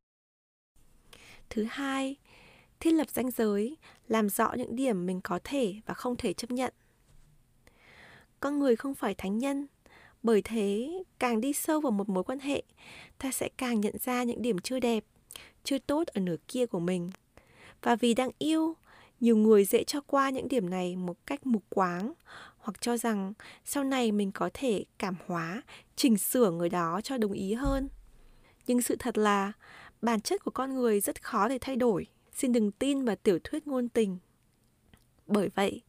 Thứ 1.49 1.65
hai, 1.69 2.15
thiết 2.79 2.91
lập 2.91 3.09
ranh 3.09 3.31
giới, 3.31 3.77
làm 4.07 4.29
rõ 4.29 4.53
những 4.57 4.75
điểm 4.75 5.05
mình 5.05 5.21
có 5.23 5.39
thể 5.43 5.75
và 5.85 5.93
không 5.93 6.15
thể 6.15 6.33
chấp 6.33 6.51
nhận 6.51 6.73
con 8.41 8.59
người 8.59 8.75
không 8.75 8.95
phải 8.95 9.15
thánh 9.15 9.37
nhân 9.37 9.67
bởi 10.23 10.41
thế 10.41 10.89
càng 11.19 11.41
đi 11.41 11.53
sâu 11.53 11.81
vào 11.81 11.91
một 11.91 12.09
mối 12.09 12.23
quan 12.23 12.39
hệ 12.39 12.63
ta 13.17 13.31
sẽ 13.31 13.49
càng 13.57 13.81
nhận 13.81 13.93
ra 14.03 14.23
những 14.23 14.41
điểm 14.41 14.59
chưa 14.59 14.79
đẹp 14.79 15.03
chưa 15.63 15.77
tốt 15.77 16.07
ở 16.07 16.21
nửa 16.21 16.35
kia 16.47 16.65
của 16.65 16.79
mình 16.79 17.11
và 17.81 17.95
vì 17.95 18.13
đang 18.13 18.29
yêu 18.37 18.75
nhiều 19.19 19.37
người 19.37 19.65
dễ 19.65 19.83
cho 19.83 20.01
qua 20.01 20.29
những 20.29 20.47
điểm 20.47 20.69
này 20.69 20.95
một 20.95 21.17
cách 21.25 21.45
mục 21.47 21.63
quáng 21.69 22.13
hoặc 22.61 22.81
cho 22.81 22.97
rằng 22.97 23.33
sau 23.65 23.83
này 23.83 24.11
mình 24.11 24.31
có 24.31 24.49
thể 24.53 24.85
cảm 24.99 25.15
hóa 25.27 25.61
chỉnh 25.95 26.17
sửa 26.17 26.51
người 26.51 26.69
đó 26.69 27.01
cho 27.03 27.17
đồng 27.17 27.31
ý 27.31 27.53
hơn. 27.53 27.89
Nhưng 28.67 28.81
sự 28.81 28.95
thật 28.99 29.17
là 29.17 29.51
bản 30.01 30.21
chất 30.21 30.43
của 30.43 30.51
con 30.51 30.75
người 30.75 30.99
rất 30.99 31.23
khó 31.23 31.47
để 31.47 31.57
thay 31.61 31.75
đổi. 31.75 32.05
Xin 32.35 32.51
đừng 32.51 32.71
tin 32.71 33.05
vào 33.05 33.15
tiểu 33.15 33.39
thuyết 33.43 33.67
ngôn 33.67 33.89
tình. 33.89 34.17
Bởi 35.27 35.49
vậy 35.55 35.81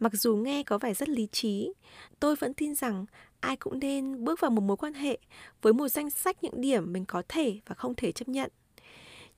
Mặc 0.00 0.12
dù 0.14 0.36
nghe 0.36 0.62
có 0.62 0.78
vẻ 0.78 0.94
rất 0.94 1.08
lý 1.08 1.26
trí, 1.32 1.72
tôi 2.20 2.36
vẫn 2.36 2.54
tin 2.54 2.74
rằng 2.74 3.06
ai 3.40 3.56
cũng 3.56 3.78
nên 3.78 4.24
bước 4.24 4.40
vào 4.40 4.50
một 4.50 4.60
mối 4.60 4.76
quan 4.76 4.94
hệ 4.94 5.18
với 5.62 5.72
một 5.72 5.88
danh 5.88 6.10
sách 6.10 6.44
những 6.44 6.60
điểm 6.60 6.92
mình 6.92 7.04
có 7.04 7.22
thể 7.28 7.60
và 7.66 7.74
không 7.74 7.94
thể 7.94 8.12
chấp 8.12 8.28
nhận. 8.28 8.50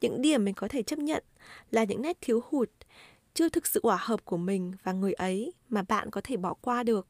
Những 0.00 0.22
điểm 0.22 0.44
mình 0.44 0.54
có 0.54 0.68
thể 0.68 0.82
chấp 0.82 0.98
nhận 0.98 1.24
là 1.70 1.84
những 1.84 2.02
nét 2.02 2.18
thiếu 2.20 2.42
hụt, 2.48 2.70
chưa 3.40 3.48
thực 3.48 3.66
sự 3.66 3.80
hòa 3.82 3.98
hợp 4.00 4.24
của 4.24 4.36
mình 4.36 4.72
và 4.82 4.92
người 4.92 5.12
ấy 5.12 5.52
mà 5.68 5.82
bạn 5.82 6.10
có 6.10 6.20
thể 6.24 6.36
bỏ 6.36 6.54
qua 6.54 6.82
được. 6.82 7.06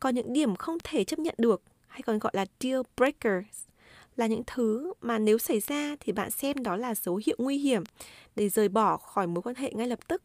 Còn 0.00 0.14
những 0.14 0.32
điểm 0.32 0.56
không 0.56 0.78
thể 0.84 1.04
chấp 1.04 1.18
nhận 1.18 1.34
được, 1.38 1.62
hay 1.86 2.02
còn 2.02 2.18
gọi 2.18 2.32
là 2.36 2.46
deal 2.60 2.80
breakers, 2.96 3.66
là 4.16 4.26
những 4.26 4.42
thứ 4.46 4.92
mà 5.00 5.18
nếu 5.18 5.38
xảy 5.38 5.60
ra 5.60 5.96
thì 6.00 6.12
bạn 6.12 6.30
xem 6.30 6.62
đó 6.62 6.76
là 6.76 6.94
dấu 6.94 7.20
hiệu 7.26 7.36
nguy 7.38 7.58
hiểm 7.58 7.82
để 8.36 8.48
rời 8.48 8.68
bỏ 8.68 8.96
khỏi 8.96 9.26
mối 9.26 9.42
quan 9.42 9.54
hệ 9.54 9.72
ngay 9.74 9.88
lập 9.88 10.08
tức. 10.08 10.22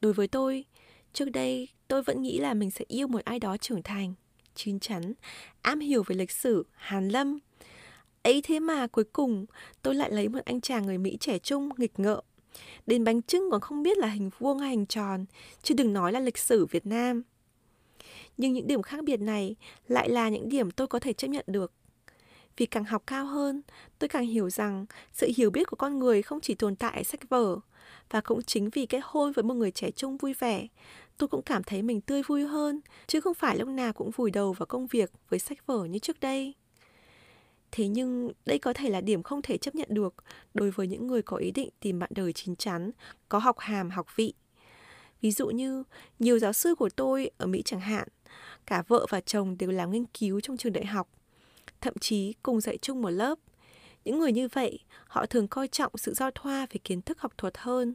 Đối 0.00 0.12
với 0.12 0.28
tôi, 0.28 0.64
Trước 1.12 1.30
đây, 1.30 1.68
tôi 1.88 2.02
vẫn 2.02 2.22
nghĩ 2.22 2.38
là 2.38 2.54
mình 2.54 2.70
sẽ 2.70 2.84
yêu 2.88 3.06
một 3.06 3.24
ai 3.24 3.38
đó 3.38 3.56
trưởng 3.56 3.82
thành, 3.82 4.14
chín 4.54 4.80
chắn, 4.80 5.12
am 5.62 5.80
hiểu 5.80 6.02
về 6.06 6.16
lịch 6.16 6.30
sử, 6.30 6.66
hàn 6.72 7.08
lâm. 7.08 7.38
ấy 8.22 8.42
thế 8.42 8.60
mà 8.60 8.86
cuối 8.86 9.04
cùng 9.04 9.46
tôi 9.82 9.94
lại 9.94 10.10
lấy 10.10 10.28
một 10.28 10.44
anh 10.44 10.60
chàng 10.60 10.86
người 10.86 10.98
Mỹ 10.98 11.16
trẻ 11.20 11.38
trung, 11.38 11.68
nghịch 11.76 11.98
ngợm, 11.98 12.24
Đến 12.86 13.04
bánh 13.04 13.22
trưng 13.22 13.50
còn 13.50 13.60
không 13.60 13.82
biết 13.82 13.98
là 13.98 14.08
hình 14.08 14.30
vuông 14.38 14.58
hay 14.58 14.70
hình 14.70 14.86
tròn, 14.86 15.24
chứ 15.62 15.74
đừng 15.74 15.92
nói 15.92 16.12
là 16.12 16.20
lịch 16.20 16.38
sử 16.38 16.66
Việt 16.66 16.86
Nam. 16.86 17.22
Nhưng 18.36 18.52
những 18.52 18.66
điểm 18.66 18.82
khác 18.82 19.04
biệt 19.04 19.20
này 19.20 19.56
lại 19.88 20.08
là 20.08 20.28
những 20.28 20.48
điểm 20.48 20.70
tôi 20.70 20.86
có 20.86 20.98
thể 20.98 21.12
chấp 21.12 21.28
nhận 21.28 21.44
được. 21.48 21.72
Vì 22.56 22.66
càng 22.66 22.84
học 22.84 23.02
cao 23.06 23.26
hơn, 23.26 23.62
tôi 23.98 24.08
càng 24.08 24.26
hiểu 24.26 24.50
rằng 24.50 24.86
sự 25.12 25.28
hiểu 25.36 25.50
biết 25.50 25.68
của 25.68 25.76
con 25.76 25.98
người 25.98 26.22
không 26.22 26.40
chỉ 26.40 26.54
tồn 26.54 26.76
tại 26.76 26.96
ở 26.96 27.02
sách 27.02 27.28
vở, 27.28 27.60
và 28.10 28.20
cũng 28.20 28.42
chính 28.42 28.70
vì 28.70 28.86
kết 28.86 29.00
hôn 29.02 29.32
với 29.32 29.42
một 29.42 29.54
người 29.54 29.70
trẻ 29.70 29.90
trung 29.90 30.16
vui 30.16 30.34
vẻ, 30.34 30.66
tôi 31.18 31.28
cũng 31.28 31.42
cảm 31.42 31.62
thấy 31.62 31.82
mình 31.82 32.00
tươi 32.00 32.22
vui 32.22 32.44
hơn, 32.44 32.80
chứ 33.06 33.20
không 33.20 33.34
phải 33.34 33.58
lúc 33.58 33.68
nào 33.68 33.92
cũng 33.92 34.10
vùi 34.10 34.30
đầu 34.30 34.52
vào 34.52 34.66
công 34.66 34.86
việc 34.86 35.10
với 35.28 35.38
sách 35.38 35.66
vở 35.66 35.84
như 35.84 35.98
trước 35.98 36.20
đây. 36.20 36.54
Thế 37.72 37.88
nhưng 37.88 38.32
đây 38.46 38.58
có 38.58 38.72
thể 38.72 38.90
là 38.90 39.00
điểm 39.00 39.22
không 39.22 39.42
thể 39.42 39.58
chấp 39.58 39.74
nhận 39.74 39.88
được 39.90 40.14
đối 40.54 40.70
với 40.70 40.86
những 40.86 41.06
người 41.06 41.22
có 41.22 41.36
ý 41.36 41.50
định 41.50 41.68
tìm 41.80 41.98
bạn 41.98 42.10
đời 42.14 42.32
chín 42.32 42.56
chắn, 42.56 42.90
có 43.28 43.38
học 43.38 43.58
hàm, 43.58 43.90
học 43.90 44.06
vị. 44.16 44.34
Ví 45.20 45.30
dụ 45.30 45.46
như 45.46 45.82
nhiều 46.18 46.38
giáo 46.38 46.52
sư 46.52 46.74
của 46.74 46.88
tôi 46.88 47.30
ở 47.38 47.46
Mỹ 47.46 47.62
chẳng 47.64 47.80
hạn, 47.80 48.08
cả 48.66 48.82
vợ 48.88 49.06
và 49.08 49.20
chồng 49.20 49.58
đều 49.58 49.70
làm 49.70 49.90
nghiên 49.90 50.04
cứu 50.04 50.40
trong 50.40 50.56
trường 50.56 50.72
đại 50.72 50.86
học, 50.86 51.08
thậm 51.80 51.94
chí 52.00 52.34
cùng 52.42 52.60
dạy 52.60 52.78
chung 52.82 53.02
một 53.02 53.10
lớp. 53.10 53.38
Những 54.04 54.18
người 54.18 54.32
như 54.32 54.48
vậy, 54.48 54.78
họ 55.06 55.26
thường 55.26 55.48
coi 55.48 55.68
trọng 55.68 55.92
sự 55.96 56.14
giao 56.14 56.30
thoa 56.30 56.66
về 56.70 56.80
kiến 56.84 57.02
thức 57.02 57.20
học 57.20 57.32
thuật 57.38 57.58
hơn. 57.58 57.94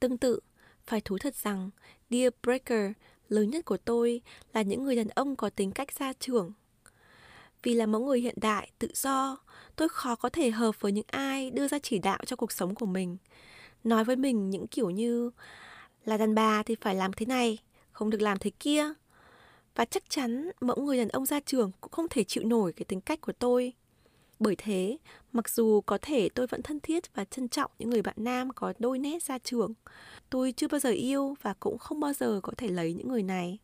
Tương 0.00 0.18
tự, 0.18 0.40
phải 0.86 1.00
thú 1.00 1.18
thật 1.18 1.34
rằng, 1.36 1.70
deal 2.10 2.28
breaker 2.42 2.92
lớn 3.28 3.50
nhất 3.50 3.64
của 3.64 3.76
tôi 3.76 4.20
là 4.54 4.62
những 4.62 4.84
người 4.84 4.96
đàn 4.96 5.08
ông 5.08 5.36
có 5.36 5.50
tính 5.50 5.70
cách 5.70 5.92
gia 5.92 6.12
trưởng. 6.12 6.52
Vì 7.62 7.74
là 7.74 7.86
mẫu 7.86 8.04
người 8.04 8.20
hiện 8.20 8.34
đại, 8.40 8.70
tự 8.78 8.88
do, 8.94 9.36
tôi 9.76 9.88
khó 9.88 10.14
có 10.14 10.28
thể 10.28 10.50
hợp 10.50 10.80
với 10.80 10.92
những 10.92 11.06
ai 11.06 11.50
đưa 11.50 11.68
ra 11.68 11.78
chỉ 11.78 11.98
đạo 11.98 12.18
cho 12.26 12.36
cuộc 12.36 12.52
sống 12.52 12.74
của 12.74 12.86
mình. 12.86 13.16
Nói 13.84 14.04
với 14.04 14.16
mình 14.16 14.50
những 14.50 14.66
kiểu 14.66 14.90
như 14.90 15.30
là 16.04 16.16
đàn 16.16 16.34
bà 16.34 16.62
thì 16.62 16.74
phải 16.80 16.94
làm 16.94 17.12
thế 17.12 17.26
này, 17.26 17.58
không 17.92 18.10
được 18.10 18.20
làm 18.20 18.38
thế 18.38 18.50
kia. 18.60 18.92
Và 19.74 19.84
chắc 19.84 20.10
chắn 20.10 20.50
mẫu 20.60 20.76
người 20.76 20.96
đàn 20.96 21.08
ông 21.08 21.26
ra 21.26 21.40
trường 21.40 21.70
cũng 21.80 21.92
không 21.92 22.08
thể 22.10 22.24
chịu 22.24 22.44
nổi 22.44 22.72
cái 22.72 22.84
tính 22.84 23.00
cách 23.00 23.20
của 23.20 23.32
tôi. 23.32 23.72
Bởi 24.38 24.56
thế, 24.58 24.96
mặc 25.32 25.48
dù 25.48 25.80
có 25.80 25.98
thể 26.02 26.28
tôi 26.28 26.46
vẫn 26.46 26.62
thân 26.62 26.80
thiết 26.80 27.14
và 27.14 27.24
trân 27.24 27.48
trọng 27.48 27.70
những 27.78 27.90
người 27.90 28.02
bạn 28.02 28.16
nam 28.18 28.50
có 28.54 28.72
đôi 28.78 28.98
nét 28.98 29.22
ra 29.22 29.38
trường, 29.38 29.74
tôi 30.30 30.52
chưa 30.52 30.68
bao 30.68 30.80
giờ 30.80 30.90
yêu 30.90 31.34
và 31.42 31.54
cũng 31.60 31.78
không 31.78 32.00
bao 32.00 32.12
giờ 32.12 32.40
có 32.42 32.52
thể 32.56 32.68
lấy 32.68 32.94
những 32.94 33.08
người 33.08 33.22
này. 33.22 33.58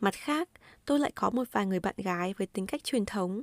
Mặt 0.00 0.14
khác, 0.14 0.48
tôi 0.88 0.98
lại 0.98 1.12
có 1.14 1.30
một 1.30 1.44
vài 1.52 1.66
người 1.66 1.80
bạn 1.80 1.94
gái 1.98 2.34
với 2.38 2.46
tính 2.46 2.66
cách 2.66 2.84
truyền 2.84 3.06
thống. 3.06 3.42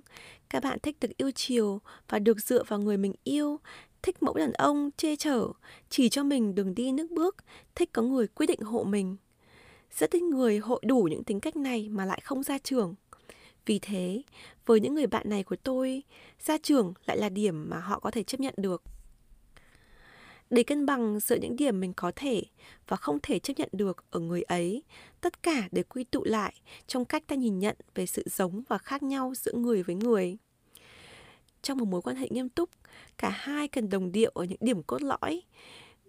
Các 0.50 0.64
bạn 0.64 0.80
thích 0.80 0.98
được 1.02 1.18
yêu 1.18 1.32
chiều 1.36 1.82
và 2.10 2.20
được 2.20 2.40
dựa 2.40 2.64
vào 2.64 2.80
người 2.80 2.98
mình 2.98 3.14
yêu, 3.24 3.60
thích 4.04 4.24
mẫu 4.24 4.34
đàn 4.34 4.54
ông 4.54 4.90
che 4.98 5.16
chở, 5.16 5.48
chỉ 5.90 6.10
cho 6.10 6.24
mình 6.24 6.56
đường 6.56 6.76
đi 6.76 6.92
nước 6.92 7.12
bước, 7.12 7.36
thích 7.76 7.90
có 7.94 8.02
người 8.02 8.28
quyết 8.28 8.46
định 8.46 8.62
hộ 8.62 8.84
mình. 8.84 9.18
Rất 9.92 10.12
ít 10.12 10.24
người 10.24 10.58
hội 10.58 10.82
đủ 10.86 11.08
những 11.12 11.24
tính 11.24 11.40
cách 11.40 11.56
này 11.56 11.90
mà 11.90 12.06
lại 12.06 12.22
không 12.24 12.44
ra 12.44 12.58
trường. 12.58 12.96
Vì 13.66 13.80
thế, 13.80 14.22
với 14.66 14.80
những 14.80 14.96
người 14.96 15.08
bạn 15.08 15.30
này 15.30 15.44
của 15.44 15.56
tôi, 15.56 16.04
ra 16.46 16.58
trường 16.58 16.94
lại 17.06 17.18
là 17.18 17.30
điểm 17.30 17.70
mà 17.70 17.80
họ 17.80 18.00
có 18.00 18.12
thể 18.12 18.24
chấp 18.24 18.40
nhận 18.40 18.54
được. 18.58 18.84
Để 20.50 20.64
cân 20.64 20.86
bằng 20.86 21.20
giữa 21.20 21.36
những 21.36 21.56
điểm 21.56 21.80
mình 21.80 21.94
có 21.94 22.12
thể 22.16 22.44
và 22.88 22.98
không 22.98 23.20
thể 23.24 23.40
chấp 23.40 23.54
nhận 23.58 23.70
được 23.72 24.06
ở 24.10 24.20
người 24.20 24.42
ấy, 24.42 24.84
tất 25.22 25.44
cả 25.44 25.68
để 25.72 25.84
quy 25.84 26.04
tụ 26.04 26.24
lại 26.24 26.54
trong 26.88 27.06
cách 27.06 27.24
ta 27.28 27.36
nhìn 27.36 27.60
nhận 27.60 27.76
về 27.96 28.06
sự 28.06 28.24
giống 28.26 28.64
và 28.68 28.78
khác 28.78 29.04
nhau 29.04 29.34
giữa 29.36 29.54
người 29.54 29.84
với 29.84 29.96
người. 29.96 30.38
Trong 31.62 31.78
một 31.78 31.86
mối 31.86 32.02
quan 32.02 32.16
hệ 32.16 32.28
nghiêm 32.32 32.50
túc, 32.50 32.70
cả 33.18 33.30
hai 33.30 33.68
cần 33.68 33.90
đồng 33.90 34.12
điệu 34.12 34.32
ở 34.34 34.44
những 34.44 34.60
điểm 34.62 34.84
cốt 34.84 35.02
lõi. 35.02 35.42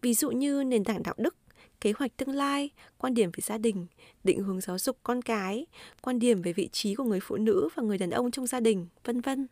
Ví 0.02 0.14
dụ 0.14 0.30
như 0.30 0.64
nền 0.64 0.84
tảng 0.84 1.02
đạo 1.02 1.14
đức, 1.18 1.36
kế 1.80 1.92
hoạch 1.96 2.16
tương 2.16 2.34
lai, 2.34 2.70
quan 2.98 3.14
điểm 3.14 3.30
về 3.30 3.40
gia 3.42 3.58
đình, 3.58 3.86
định 4.24 4.42
hướng 4.42 4.60
giáo 4.60 4.78
dục 4.78 4.98
con 5.02 5.22
cái, 5.22 5.66
quan 6.02 6.18
điểm 6.18 6.42
về 6.42 6.52
vị 6.52 6.68
trí 6.72 6.94
của 6.94 7.04
người 7.04 7.20
phụ 7.22 7.36
nữ 7.36 7.68
và 7.74 7.82
người 7.82 7.98
đàn 7.98 8.10
ông 8.10 8.30
trong 8.30 8.46
gia 8.46 8.60
đình, 8.60 8.86
vân 9.04 9.20
vân. 9.20 9.46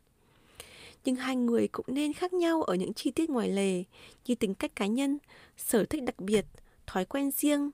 Nhưng 1.04 1.14
hai 1.14 1.36
người 1.36 1.68
cũng 1.68 1.86
nên 1.88 2.12
khác 2.12 2.32
nhau 2.32 2.62
ở 2.62 2.74
những 2.74 2.94
chi 2.94 3.10
tiết 3.10 3.30
ngoài 3.30 3.48
lề 3.48 3.84
như 4.26 4.34
tính 4.34 4.54
cách 4.54 4.76
cá 4.76 4.86
nhân, 4.86 5.18
sở 5.56 5.84
thích 5.84 6.02
đặc 6.02 6.20
biệt, 6.20 6.46
thói 6.86 7.04
quen 7.04 7.30
riêng, 7.30 7.70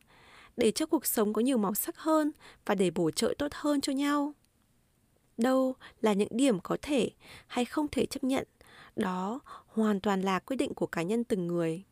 để 0.57 0.71
cho 0.71 0.87
cuộc 0.87 1.07
sống 1.07 1.33
có 1.33 1.43
nhiều 1.43 1.59
màu 1.59 1.75
sắc 1.75 1.99
hơn 1.99 2.31
và 2.67 2.75
để 2.75 2.91
bổ 2.91 3.11
trợ 3.11 3.35
tốt 3.39 3.53
hơn 3.55 3.81
cho 3.81 3.93
nhau. 3.93 4.35
Đâu 5.37 5.75
là 6.01 6.13
những 6.13 6.29
điểm 6.31 6.61
có 6.61 6.77
thể 6.83 7.11
hay 7.47 7.65
không 7.65 7.89
thể 7.89 8.07
chấp 8.07 8.25
nhận, 8.25 8.47
đó 8.97 9.41
hoàn 9.67 10.01
toàn 10.01 10.23
là 10.23 10.39
quyết 10.39 10.57
định 10.57 10.75
của 10.75 10.87
cá 10.87 11.03
nhân 11.03 11.25
từng 11.25 11.47
người. 11.47 11.85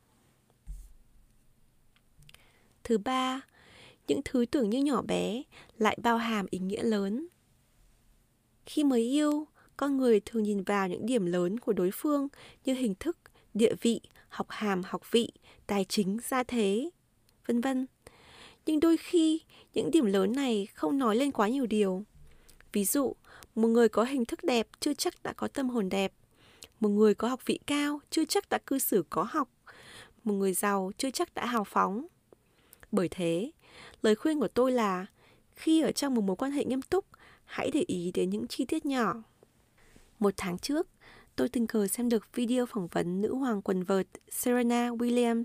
Thứ 2.85 2.99
ba, 2.99 3.41
những 4.07 4.21
thứ 4.25 4.45
tưởng 4.51 4.71
như 4.71 4.83
nhỏ 4.83 5.03
bé 5.03 5.43
lại 5.79 5.99
bao 6.03 6.17
hàm 6.17 6.47
ý 6.51 6.59
nghĩa 6.59 6.83
lớn. 6.83 7.27
Khi 8.67 8.85
mới 8.85 9.01
yêu, 9.01 9.47
con 9.79 9.97
người 9.97 10.21
thường 10.21 10.43
nhìn 10.43 10.63
vào 10.63 10.89
những 10.89 11.07
điểm 11.07 11.27
lớn 11.27 11.59
của 11.59 11.73
đối 11.73 11.91
phương 11.91 12.29
như 12.65 12.75
hình 12.75 12.95
thức, 13.01 13.19
địa 13.55 13.75
vị, 13.81 14.01
học 14.29 14.47
hàm, 14.51 14.83
học 14.85 15.03
vị, 15.11 15.33
tài 15.67 15.85
chính, 15.85 16.19
gia 16.29 16.43
thế, 16.43 16.91
vân 17.47 17.61
vân. 17.61 17.87
Nhưng 18.67 18.81
đôi 18.81 18.97
khi, 18.97 19.41
những 19.75 19.91
điểm 19.91 20.05
lớn 20.07 20.33
này 20.33 20.67
không 20.75 20.99
nói 20.99 21.17
lên 21.17 21.33
quá 21.33 21.49
nhiều 21.49 21.67
điều. 21.67 22.05
Ví 22.73 22.85
dụ, 22.85 23.15
một 23.55 23.69
người 23.69 23.89
có 23.89 24.05
hình 24.05 24.25
thức 24.25 24.45
đẹp 24.45 24.69
chưa 24.81 24.95
chắc 24.95 25.23
đã 25.23 25.33
có 25.33 25.49
tâm 25.49 25.69
hồn 25.69 25.89
đẹp. 25.89 26.13
Một 26.81 26.89
người 26.89 27.15
có 27.15 27.29
học 27.29 27.41
vị 27.47 27.59
cao 27.67 28.01
chưa 28.11 28.25
chắc 28.25 28.49
đã 28.49 28.59
cư 28.59 28.79
xử 28.79 29.05
có 29.11 29.27
học. 29.31 29.49
Một 30.25 30.35
người 30.35 30.53
giàu 30.53 30.93
chưa 30.99 31.11
chắc 31.11 31.35
đã 31.35 31.47
hào 31.47 31.65
phóng. 31.65 32.07
Bởi 32.93 33.09
thế, 33.09 33.51
lời 34.03 34.15
khuyên 34.15 34.41
của 34.41 34.49
tôi 34.49 34.73
là 34.73 35.07
khi 35.57 35.81
ở 35.81 35.93
trong 35.93 36.15
một 36.15 36.23
mối 36.23 36.37
quan 36.37 36.53
hệ 36.53 36.65
nghiêm 36.65 36.83
túc, 36.83 37.05
hãy 37.45 37.71
để 37.71 37.85
ý 37.87 38.11
đến 38.15 38.31
những 38.31 38.47
chi 38.49 38.65
tiết 38.65 38.87
nhỏ. 38.87 39.15
Một 40.19 40.35
tháng 40.37 40.59
trước, 40.59 40.89
tôi 41.37 41.49
tình 41.49 41.67
cờ 41.67 41.87
xem 41.87 42.09
được 42.09 42.27
video 42.35 42.67
phỏng 42.67 42.87
vấn 42.87 43.21
nữ 43.21 43.35
hoàng 43.35 43.63
quần 43.63 43.83
vợt 43.83 44.07
Serena 44.31 44.89
Williams. 44.89 45.45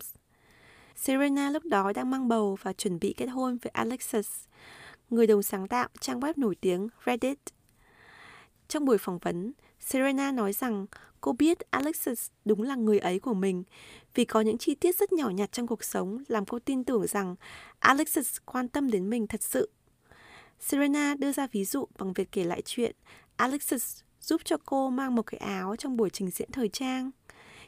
Serena 0.95 1.49
lúc 1.49 1.65
đó 1.65 1.91
đang 1.95 2.09
mang 2.09 2.27
bầu 2.27 2.57
và 2.61 2.73
chuẩn 2.73 2.99
bị 2.99 3.13
kết 3.17 3.25
hôn 3.25 3.57
với 3.57 3.71
Alexis, 3.73 4.45
người 5.09 5.27
đồng 5.27 5.43
sáng 5.43 5.67
tạo 5.67 5.89
trang 5.99 6.19
web 6.19 6.33
nổi 6.35 6.55
tiếng 6.55 6.87
Reddit. 7.05 7.39
Trong 8.67 8.85
buổi 8.85 8.97
phỏng 8.97 9.17
vấn, 9.17 9.51
Serena 9.79 10.31
nói 10.31 10.53
rằng 10.53 10.85
cô 11.21 11.33
biết 11.33 11.57
Alexis 11.71 12.27
đúng 12.45 12.61
là 12.61 12.75
người 12.75 12.99
ấy 12.99 13.19
của 13.19 13.33
mình 13.33 13.63
vì 14.13 14.25
có 14.25 14.41
những 14.41 14.57
chi 14.57 14.75
tiết 14.75 14.95
rất 14.95 15.13
nhỏ 15.13 15.29
nhặt 15.29 15.51
trong 15.51 15.67
cuộc 15.67 15.83
sống 15.83 16.23
làm 16.27 16.45
cô 16.45 16.59
tin 16.59 16.83
tưởng 16.83 17.07
rằng 17.07 17.35
Alexis 17.79 18.37
quan 18.45 18.67
tâm 18.67 18.91
đến 18.91 19.09
mình 19.09 19.27
thật 19.27 19.43
sự. 19.43 19.69
Serena 20.59 21.15
đưa 21.15 21.31
ra 21.31 21.47
ví 21.51 21.65
dụ 21.65 21.87
bằng 21.97 22.13
việc 22.13 22.31
kể 22.31 22.43
lại 22.43 22.61
chuyện 22.65 22.95
Alexis 23.35 24.03
giúp 24.23 24.41
cho 24.45 24.57
cô 24.65 24.89
mang 24.89 25.15
một 25.15 25.21
cái 25.21 25.37
áo 25.37 25.75
trong 25.75 25.97
buổi 25.97 26.09
trình 26.09 26.29
diễn 26.29 26.51
thời 26.51 26.69
trang. 26.69 27.11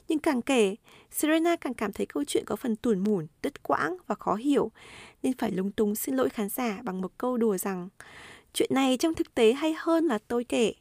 Nhưng 0.07 0.19
càng 0.19 0.41
kể, 0.41 0.75
Serena 1.11 1.55
càng 1.55 1.73
cảm 1.73 1.93
thấy 1.93 2.05
câu 2.05 2.23
chuyện 2.23 2.43
có 2.45 2.55
phần 2.55 2.75
tủn 2.75 2.99
mủn, 2.99 3.27
đứt 3.41 3.63
quãng 3.63 3.97
và 4.07 4.15
khó 4.15 4.35
hiểu, 4.35 4.71
nên 5.23 5.37
phải 5.37 5.51
lúng 5.51 5.71
túng 5.71 5.95
xin 5.95 6.15
lỗi 6.15 6.29
khán 6.29 6.49
giả 6.49 6.81
bằng 6.83 7.01
một 7.01 7.11
câu 7.17 7.37
đùa 7.37 7.57
rằng 7.57 7.89
chuyện 8.53 8.69
này 8.73 8.97
trong 8.97 9.13
thực 9.13 9.35
tế 9.35 9.53
hay 9.53 9.75
hơn 9.77 10.05
là 10.05 10.17
tôi 10.27 10.43
kể. 10.43 10.73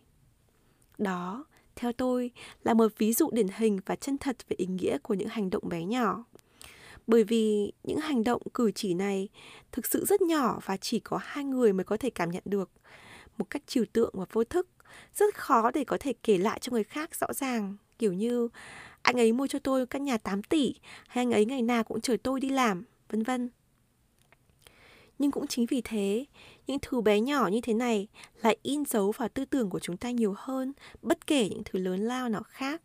Đó, 0.98 1.44
theo 1.76 1.92
tôi, 1.92 2.30
là 2.62 2.74
một 2.74 2.92
ví 2.98 3.12
dụ 3.12 3.30
điển 3.32 3.48
hình 3.48 3.80
và 3.86 3.96
chân 3.96 4.18
thật 4.18 4.36
về 4.48 4.54
ý 4.58 4.66
nghĩa 4.66 4.98
của 4.98 5.14
những 5.14 5.28
hành 5.28 5.50
động 5.50 5.68
bé 5.68 5.84
nhỏ. 5.84 6.24
Bởi 7.06 7.24
vì 7.24 7.72
những 7.82 7.98
hành 7.98 8.24
động 8.24 8.42
cử 8.54 8.70
chỉ 8.74 8.94
này 8.94 9.28
thực 9.72 9.86
sự 9.86 10.04
rất 10.04 10.22
nhỏ 10.22 10.60
và 10.64 10.76
chỉ 10.76 10.98
có 11.00 11.18
hai 11.22 11.44
người 11.44 11.72
mới 11.72 11.84
có 11.84 11.96
thể 11.96 12.10
cảm 12.10 12.30
nhận 12.30 12.42
được 12.46 12.70
một 13.38 13.50
cách 13.50 13.62
trừu 13.66 13.84
tượng 13.92 14.10
và 14.12 14.24
vô 14.32 14.44
thức 14.44 14.68
rất 15.14 15.34
khó 15.34 15.70
để 15.70 15.84
có 15.84 15.96
thể 16.00 16.12
kể 16.22 16.38
lại 16.38 16.58
cho 16.58 16.72
người 16.72 16.84
khác 16.84 17.10
rõ 17.20 17.26
ràng. 17.32 17.76
Kiểu 17.98 18.12
như, 18.12 18.48
anh 19.02 19.16
ấy 19.16 19.32
mua 19.32 19.46
cho 19.46 19.58
tôi 19.58 19.86
căn 19.86 20.04
nhà 20.04 20.18
8 20.18 20.42
tỷ, 20.42 20.74
hay 21.08 21.22
anh 21.22 21.32
ấy 21.32 21.44
ngày 21.44 21.62
nào 21.62 21.84
cũng 21.84 22.00
chở 22.00 22.16
tôi 22.22 22.40
đi 22.40 22.48
làm? 22.48 22.84
vân 23.08 23.22
vân. 23.22 23.50
Nhưng 25.18 25.30
cũng 25.30 25.46
chính 25.46 25.66
vì 25.66 25.80
thế, 25.84 26.24
những 26.66 26.78
thứ 26.82 27.00
bé 27.00 27.20
nhỏ 27.20 27.48
như 27.48 27.60
thế 27.60 27.74
này 27.74 28.08
lại 28.42 28.56
in 28.62 28.84
dấu 28.84 29.12
vào 29.12 29.28
tư 29.28 29.44
tưởng 29.44 29.70
của 29.70 29.78
chúng 29.78 29.96
ta 29.96 30.10
nhiều 30.10 30.34
hơn, 30.36 30.72
bất 31.02 31.26
kể 31.26 31.48
những 31.48 31.62
thứ 31.64 31.78
lớn 31.78 32.00
lao 32.00 32.28
nào 32.28 32.42
khác. 32.48 32.82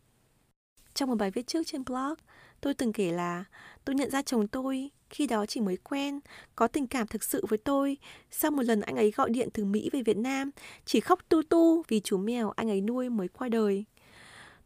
Trong 0.94 1.08
một 1.08 1.14
bài 1.14 1.30
viết 1.30 1.46
trước 1.46 1.62
trên 1.66 1.84
blog 1.84 2.14
tôi 2.60 2.74
từng 2.74 2.92
kể 2.92 3.12
là 3.12 3.44
tôi 3.84 3.94
nhận 3.94 4.10
ra 4.10 4.22
chồng 4.22 4.48
tôi 4.48 4.90
khi 5.10 5.26
đó 5.26 5.46
chỉ 5.46 5.60
mới 5.60 5.76
quen, 5.76 6.20
có 6.56 6.68
tình 6.68 6.86
cảm 6.86 7.06
thực 7.06 7.24
sự 7.24 7.44
với 7.48 7.58
tôi. 7.58 7.96
Sau 8.30 8.50
một 8.50 8.62
lần 8.62 8.80
anh 8.80 8.96
ấy 8.96 9.10
gọi 9.10 9.30
điện 9.30 9.48
từ 9.52 9.64
Mỹ 9.64 9.90
về 9.92 10.02
Việt 10.02 10.16
Nam, 10.16 10.50
chỉ 10.84 11.00
khóc 11.00 11.28
tu 11.28 11.42
tu 11.42 11.82
vì 11.88 12.00
chú 12.00 12.18
mèo 12.18 12.50
anh 12.50 12.70
ấy 12.70 12.80
nuôi 12.80 13.10
mới 13.10 13.28
qua 13.28 13.48
đời. 13.48 13.84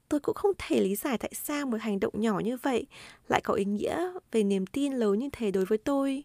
Tôi 0.09 0.21
cũng 0.21 0.35
không 0.35 0.53
thể 0.59 0.81
lý 0.81 0.95
giải 0.95 1.19
tại 1.19 1.33
sao 1.35 1.67
một 1.67 1.81
hành 1.81 2.01
động 2.01 2.21
nhỏ 2.21 2.41
như 2.45 2.57
vậy 2.57 2.87
lại 3.29 3.41
có 3.45 3.55
ý 3.55 3.65
nghĩa 3.65 4.13
về 4.33 4.43
niềm 4.43 4.67
tin 4.67 4.93
lớn 4.93 5.19
như 5.19 5.29
thế 5.33 5.51
đối 5.51 5.65
với 5.65 5.79
tôi. 5.79 6.25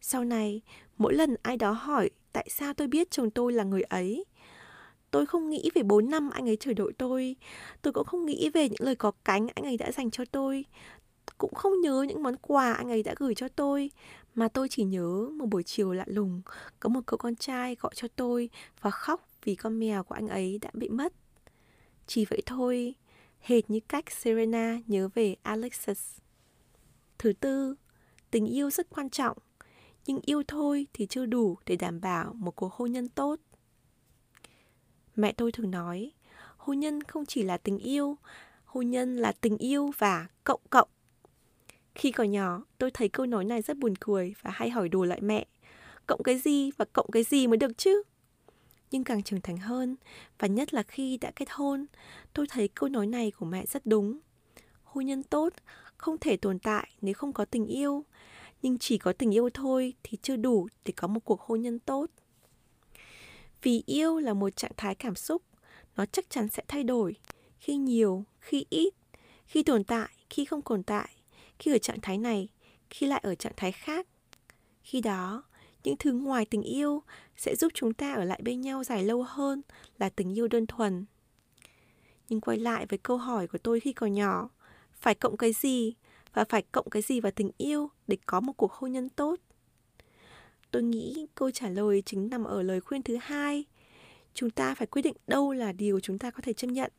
Sau 0.00 0.24
này, 0.24 0.60
mỗi 0.98 1.14
lần 1.14 1.36
ai 1.42 1.56
đó 1.56 1.70
hỏi 1.70 2.10
tại 2.32 2.46
sao 2.50 2.74
tôi 2.74 2.88
biết 2.88 3.10
chồng 3.10 3.30
tôi 3.30 3.52
là 3.52 3.64
người 3.64 3.82
ấy, 3.82 4.24
tôi 5.10 5.26
không 5.26 5.50
nghĩ 5.50 5.70
về 5.74 5.82
4 5.82 6.10
năm 6.10 6.30
anh 6.30 6.48
ấy 6.48 6.56
chờ 6.56 6.72
đợi 6.72 6.92
tôi. 6.98 7.36
Tôi 7.82 7.92
cũng 7.92 8.06
không 8.06 8.26
nghĩ 8.26 8.50
về 8.50 8.68
những 8.68 8.80
lời 8.80 8.94
có 8.96 9.12
cánh 9.24 9.48
anh 9.54 9.64
ấy 9.64 9.76
đã 9.76 9.92
dành 9.92 10.10
cho 10.10 10.24
tôi 10.24 10.64
cũng 11.38 11.54
không 11.54 11.80
nhớ 11.80 12.04
những 12.08 12.22
món 12.22 12.36
quà 12.36 12.72
anh 12.72 12.88
ấy 12.88 13.02
đã 13.02 13.14
gửi 13.16 13.34
cho 13.34 13.48
tôi, 13.48 13.90
mà 14.34 14.48
tôi 14.48 14.68
chỉ 14.68 14.84
nhớ 14.84 15.30
một 15.34 15.46
buổi 15.46 15.62
chiều 15.62 15.92
lạ 15.92 16.04
lùng, 16.06 16.42
có 16.80 16.88
một 16.88 17.00
cậu 17.06 17.18
con 17.18 17.36
trai 17.36 17.76
gọi 17.80 17.92
cho 17.94 18.08
tôi 18.16 18.50
và 18.80 18.90
khóc 18.90 19.28
vì 19.44 19.54
con 19.54 19.78
mèo 19.78 20.04
của 20.04 20.14
anh 20.14 20.28
ấy 20.28 20.58
đã 20.58 20.70
bị 20.72 20.88
mất. 20.88 21.12
Chỉ 22.06 22.24
vậy 22.24 22.42
thôi, 22.46 22.94
hệt 23.40 23.70
như 23.70 23.80
cách 23.88 24.10
Serena 24.10 24.78
nhớ 24.86 25.08
về 25.14 25.36
Alexis. 25.42 26.18
Thứ 27.18 27.32
tư, 27.32 27.74
tình 28.30 28.46
yêu 28.46 28.70
rất 28.70 28.90
quan 28.90 29.10
trọng, 29.10 29.38
nhưng 30.06 30.20
yêu 30.22 30.42
thôi 30.48 30.86
thì 30.92 31.06
chưa 31.06 31.26
đủ 31.26 31.58
để 31.66 31.76
đảm 31.76 32.00
bảo 32.00 32.32
một 32.34 32.56
cuộc 32.56 32.72
hôn 32.72 32.92
nhân 32.92 33.08
tốt. 33.08 33.40
Mẹ 35.16 35.32
tôi 35.32 35.52
thường 35.52 35.70
nói, 35.70 36.12
hôn 36.56 36.80
nhân 36.80 37.02
không 37.02 37.26
chỉ 37.26 37.42
là 37.42 37.56
tình 37.56 37.78
yêu, 37.78 38.16
hôn 38.64 38.90
nhân 38.90 39.16
là 39.16 39.32
tình 39.32 39.58
yêu 39.58 39.90
và 39.98 40.26
cộng 40.44 40.60
cộng. 40.70 40.88
Khi 41.98 42.12
còn 42.12 42.30
nhỏ, 42.30 42.62
tôi 42.78 42.90
thấy 42.90 43.08
câu 43.08 43.26
nói 43.26 43.44
này 43.44 43.62
rất 43.62 43.76
buồn 43.76 43.94
cười 44.00 44.34
và 44.42 44.50
hay 44.50 44.70
hỏi 44.70 44.88
đùa 44.88 45.04
lại 45.04 45.20
mẹ, 45.20 45.46
cộng 46.06 46.22
cái 46.22 46.38
gì 46.38 46.70
và 46.76 46.84
cộng 46.92 47.10
cái 47.12 47.22
gì 47.22 47.46
mới 47.46 47.56
được 47.56 47.78
chứ? 47.78 48.02
Nhưng 48.90 49.04
càng 49.04 49.22
trưởng 49.22 49.40
thành 49.40 49.56
hơn, 49.56 49.96
và 50.38 50.48
nhất 50.48 50.74
là 50.74 50.82
khi 50.82 51.16
đã 51.16 51.30
kết 51.36 51.48
hôn, 51.50 51.86
tôi 52.34 52.46
thấy 52.50 52.68
câu 52.68 52.88
nói 52.88 53.06
này 53.06 53.30
của 53.30 53.46
mẹ 53.46 53.66
rất 53.66 53.86
đúng. 53.86 54.18
Hôn 54.82 55.06
nhân 55.06 55.22
tốt 55.22 55.52
không 55.96 56.18
thể 56.18 56.36
tồn 56.36 56.58
tại 56.58 56.90
nếu 57.00 57.14
không 57.14 57.32
có 57.32 57.44
tình 57.44 57.66
yêu, 57.66 58.04
nhưng 58.62 58.78
chỉ 58.78 58.98
có 58.98 59.12
tình 59.12 59.34
yêu 59.34 59.50
thôi 59.54 59.94
thì 60.02 60.18
chưa 60.22 60.36
đủ 60.36 60.68
để 60.84 60.92
có 60.96 61.08
một 61.08 61.20
cuộc 61.24 61.40
hôn 61.40 61.62
nhân 61.62 61.78
tốt. 61.78 62.06
Vì 63.62 63.82
yêu 63.86 64.18
là 64.18 64.34
một 64.34 64.56
trạng 64.56 64.72
thái 64.76 64.94
cảm 64.94 65.14
xúc, 65.14 65.42
nó 65.96 66.06
chắc 66.06 66.30
chắn 66.30 66.48
sẽ 66.48 66.62
thay 66.68 66.84
đổi, 66.84 67.16
khi 67.58 67.76
nhiều, 67.76 68.24
khi 68.40 68.66
ít, 68.70 68.94
khi 69.46 69.62
tồn 69.62 69.84
tại, 69.84 70.08
khi 70.30 70.44
không 70.44 70.62
tồn 70.62 70.82
tại, 70.82 71.08
khi 71.58 71.72
ở 71.72 71.78
trạng 71.78 72.00
thái 72.00 72.18
này, 72.18 72.48
khi 72.90 73.06
lại 73.06 73.20
ở 73.24 73.34
trạng 73.34 73.52
thái 73.56 73.72
khác. 73.72 74.06
Khi 74.82 75.00
đó, 75.00 75.42
những 75.84 75.96
thứ 75.98 76.12
ngoài 76.12 76.44
tình 76.44 76.62
yêu 76.62 77.02
sẽ 77.36 77.56
giúp 77.56 77.72
chúng 77.74 77.94
ta 77.94 78.14
ở 78.14 78.24
lại 78.24 78.40
bên 78.42 78.60
nhau 78.60 78.84
dài 78.84 79.04
lâu 79.04 79.22
hơn 79.22 79.62
là 79.98 80.08
tình 80.08 80.38
yêu 80.38 80.48
đơn 80.48 80.66
thuần. 80.66 81.04
Nhưng 82.28 82.40
quay 82.40 82.58
lại 82.58 82.86
với 82.86 82.98
câu 82.98 83.16
hỏi 83.16 83.46
của 83.46 83.58
tôi 83.58 83.80
khi 83.80 83.92
còn 83.92 84.12
nhỏ, 84.12 84.50
phải 84.92 85.14
cộng 85.14 85.36
cái 85.36 85.52
gì 85.52 85.94
và 86.34 86.44
phải 86.44 86.62
cộng 86.72 86.90
cái 86.90 87.02
gì 87.02 87.20
vào 87.20 87.32
tình 87.32 87.50
yêu 87.58 87.90
để 88.06 88.16
có 88.26 88.40
một 88.40 88.52
cuộc 88.52 88.72
hôn 88.72 88.92
nhân 88.92 89.08
tốt? 89.08 89.40
Tôi 90.70 90.82
nghĩ 90.82 91.26
câu 91.34 91.50
trả 91.50 91.68
lời 91.68 92.02
chính 92.06 92.30
nằm 92.30 92.44
ở 92.44 92.62
lời 92.62 92.80
khuyên 92.80 93.02
thứ 93.02 93.16
hai. 93.20 93.64
Chúng 94.34 94.50
ta 94.50 94.74
phải 94.74 94.86
quyết 94.86 95.02
định 95.02 95.16
đâu 95.26 95.52
là 95.52 95.72
điều 95.72 96.00
chúng 96.00 96.18
ta 96.18 96.30
có 96.30 96.40
thể 96.42 96.52
chấp 96.52 96.66
nhận 96.66 96.92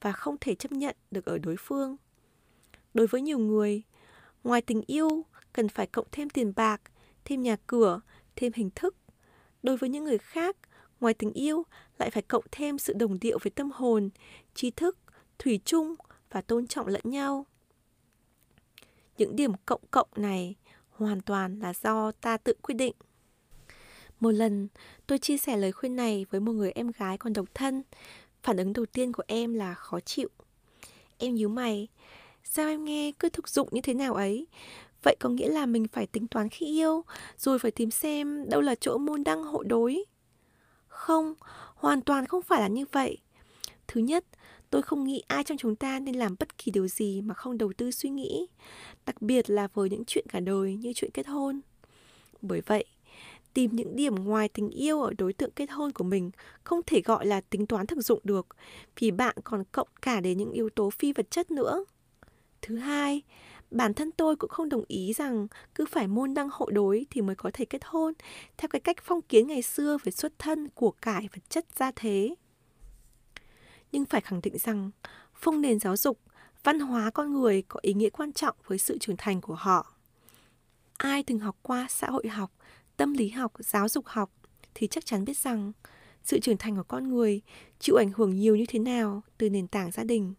và 0.00 0.12
không 0.12 0.36
thể 0.40 0.54
chấp 0.54 0.72
nhận 0.72 0.96
được 1.10 1.24
ở 1.24 1.38
đối 1.38 1.56
phương. 1.58 1.96
Đối 2.94 3.06
với 3.06 3.22
nhiều 3.22 3.38
người, 3.38 3.82
ngoài 4.44 4.62
tình 4.62 4.82
yêu 4.86 5.24
cần 5.52 5.68
phải 5.68 5.86
cộng 5.86 6.06
thêm 6.12 6.30
tiền 6.30 6.52
bạc, 6.56 6.82
thêm 7.24 7.42
nhà 7.42 7.56
cửa, 7.66 8.00
thêm 8.36 8.52
hình 8.54 8.70
thức. 8.74 8.96
Đối 9.62 9.76
với 9.76 9.90
những 9.90 10.04
người 10.04 10.18
khác, 10.18 10.56
ngoài 11.00 11.14
tình 11.14 11.32
yêu 11.32 11.62
lại 11.98 12.10
phải 12.10 12.22
cộng 12.22 12.44
thêm 12.52 12.78
sự 12.78 12.92
đồng 12.92 13.18
điệu 13.20 13.38
với 13.42 13.50
tâm 13.50 13.70
hồn, 13.70 14.10
trí 14.54 14.70
thức, 14.70 14.98
thủy 15.38 15.60
chung 15.64 15.94
và 16.30 16.40
tôn 16.40 16.66
trọng 16.66 16.86
lẫn 16.86 17.02
nhau. 17.04 17.46
Những 19.18 19.36
điểm 19.36 19.52
cộng 19.66 19.82
cộng 19.90 20.08
này 20.16 20.54
hoàn 20.90 21.20
toàn 21.20 21.58
là 21.60 21.72
do 21.82 22.12
ta 22.12 22.36
tự 22.36 22.54
quyết 22.62 22.74
định. 22.74 22.94
Một 24.20 24.30
lần, 24.30 24.68
tôi 25.06 25.18
chia 25.18 25.38
sẻ 25.38 25.56
lời 25.56 25.72
khuyên 25.72 25.96
này 25.96 26.26
với 26.30 26.40
một 26.40 26.52
người 26.52 26.72
em 26.72 26.90
gái 26.98 27.18
còn 27.18 27.32
độc 27.32 27.46
thân. 27.54 27.82
Phản 28.42 28.56
ứng 28.56 28.72
đầu 28.72 28.86
tiên 28.86 29.12
của 29.12 29.22
em 29.26 29.54
là 29.54 29.74
khó 29.74 30.00
chịu. 30.00 30.28
Em 31.18 31.34
nhíu 31.34 31.48
mày, 31.48 31.88
sao 32.54 32.68
em 32.68 32.84
nghe 32.84 33.12
cứ 33.18 33.28
thực 33.28 33.48
dụng 33.48 33.68
như 33.70 33.80
thế 33.80 33.94
nào 33.94 34.14
ấy? 34.14 34.46
Vậy 35.02 35.16
có 35.20 35.28
nghĩa 35.28 35.48
là 35.48 35.66
mình 35.66 35.88
phải 35.88 36.06
tính 36.06 36.26
toán 36.26 36.48
khi 36.48 36.66
yêu, 36.66 37.04
rồi 37.38 37.58
phải 37.58 37.70
tìm 37.70 37.90
xem 37.90 38.48
đâu 38.48 38.60
là 38.60 38.74
chỗ 38.74 38.98
môn 38.98 39.24
đăng 39.24 39.42
hộ 39.42 39.62
đối. 39.62 40.04
Không, 40.88 41.34
hoàn 41.74 42.00
toàn 42.00 42.26
không 42.26 42.42
phải 42.42 42.60
là 42.60 42.68
như 42.68 42.84
vậy. 42.92 43.18
Thứ 43.88 44.00
nhất, 44.00 44.24
tôi 44.70 44.82
không 44.82 45.04
nghĩ 45.04 45.22
ai 45.28 45.44
trong 45.44 45.58
chúng 45.58 45.76
ta 45.76 46.00
nên 46.00 46.14
làm 46.14 46.36
bất 46.38 46.58
kỳ 46.58 46.72
điều 46.72 46.88
gì 46.88 47.20
mà 47.20 47.34
không 47.34 47.58
đầu 47.58 47.72
tư 47.76 47.90
suy 47.90 48.10
nghĩ, 48.10 48.46
đặc 49.06 49.22
biệt 49.22 49.50
là 49.50 49.68
với 49.74 49.90
những 49.90 50.04
chuyện 50.06 50.26
cả 50.28 50.40
đời 50.40 50.74
như 50.74 50.92
chuyện 50.92 51.10
kết 51.14 51.26
hôn. 51.26 51.60
Bởi 52.42 52.60
vậy, 52.66 52.84
tìm 53.54 53.70
những 53.76 53.96
điểm 53.96 54.14
ngoài 54.14 54.48
tình 54.48 54.70
yêu 54.70 55.02
ở 55.02 55.12
đối 55.18 55.32
tượng 55.32 55.50
kết 55.50 55.70
hôn 55.70 55.92
của 55.92 56.04
mình 56.04 56.30
không 56.64 56.80
thể 56.86 57.00
gọi 57.00 57.26
là 57.26 57.40
tính 57.40 57.66
toán 57.66 57.86
thực 57.86 58.00
dụng 58.00 58.20
được, 58.24 58.46
vì 58.98 59.10
bạn 59.10 59.36
còn 59.44 59.64
cộng 59.72 59.88
cả 60.02 60.20
đến 60.20 60.38
những 60.38 60.52
yếu 60.52 60.70
tố 60.70 60.90
phi 60.90 61.12
vật 61.12 61.30
chất 61.30 61.50
nữa. 61.50 61.84
Thứ 62.62 62.76
hai, 62.76 63.22
bản 63.70 63.94
thân 63.94 64.10
tôi 64.12 64.36
cũng 64.36 64.50
không 64.50 64.68
đồng 64.68 64.84
ý 64.88 65.12
rằng 65.12 65.46
cứ 65.74 65.86
phải 65.86 66.06
môn 66.06 66.34
đăng 66.34 66.48
hộ 66.52 66.70
đối 66.72 67.06
thì 67.10 67.20
mới 67.20 67.36
có 67.36 67.50
thể 67.52 67.64
kết 67.64 67.82
hôn 67.84 68.12
theo 68.56 68.68
cái 68.68 68.80
cách 68.80 68.96
phong 69.02 69.22
kiến 69.22 69.46
ngày 69.46 69.62
xưa 69.62 69.98
về 70.04 70.12
xuất 70.12 70.38
thân 70.38 70.68
của 70.68 70.90
cải 70.90 71.28
vật 71.34 71.50
chất 71.50 71.66
gia 71.76 71.90
thế. 71.96 72.34
Nhưng 73.92 74.04
phải 74.04 74.20
khẳng 74.20 74.40
định 74.42 74.58
rằng 74.58 74.90
phong 75.34 75.60
nền 75.60 75.78
giáo 75.78 75.96
dục 75.96 76.18
văn 76.64 76.80
hóa 76.80 77.10
con 77.10 77.32
người 77.32 77.62
có 77.62 77.80
ý 77.82 77.94
nghĩa 77.94 78.10
quan 78.10 78.32
trọng 78.32 78.56
với 78.66 78.78
sự 78.78 78.98
trưởng 78.98 79.16
thành 79.16 79.40
của 79.40 79.54
họ. 79.54 79.94
Ai 80.96 81.22
từng 81.22 81.38
học 81.38 81.56
qua 81.62 81.86
xã 81.90 82.10
hội 82.10 82.28
học 82.28 82.52
tâm 82.96 83.12
lý 83.12 83.28
học 83.28 83.52
giáo 83.58 83.88
dục 83.88 84.06
học 84.06 84.30
thì 84.74 84.86
chắc 84.86 85.06
chắn 85.06 85.24
biết 85.24 85.38
rằng 85.38 85.72
sự 86.24 86.40
trưởng 86.40 86.56
thành 86.56 86.76
của 86.76 86.82
con 86.82 87.08
người 87.08 87.40
chịu 87.78 87.96
ảnh 87.96 88.10
hưởng 88.16 88.36
nhiều 88.36 88.56
như 88.56 88.64
thế 88.68 88.78
nào 88.78 89.22
từ 89.38 89.50
nền 89.50 89.68
tảng 89.68 89.90
gia 89.90 90.04
đình. 90.04 90.34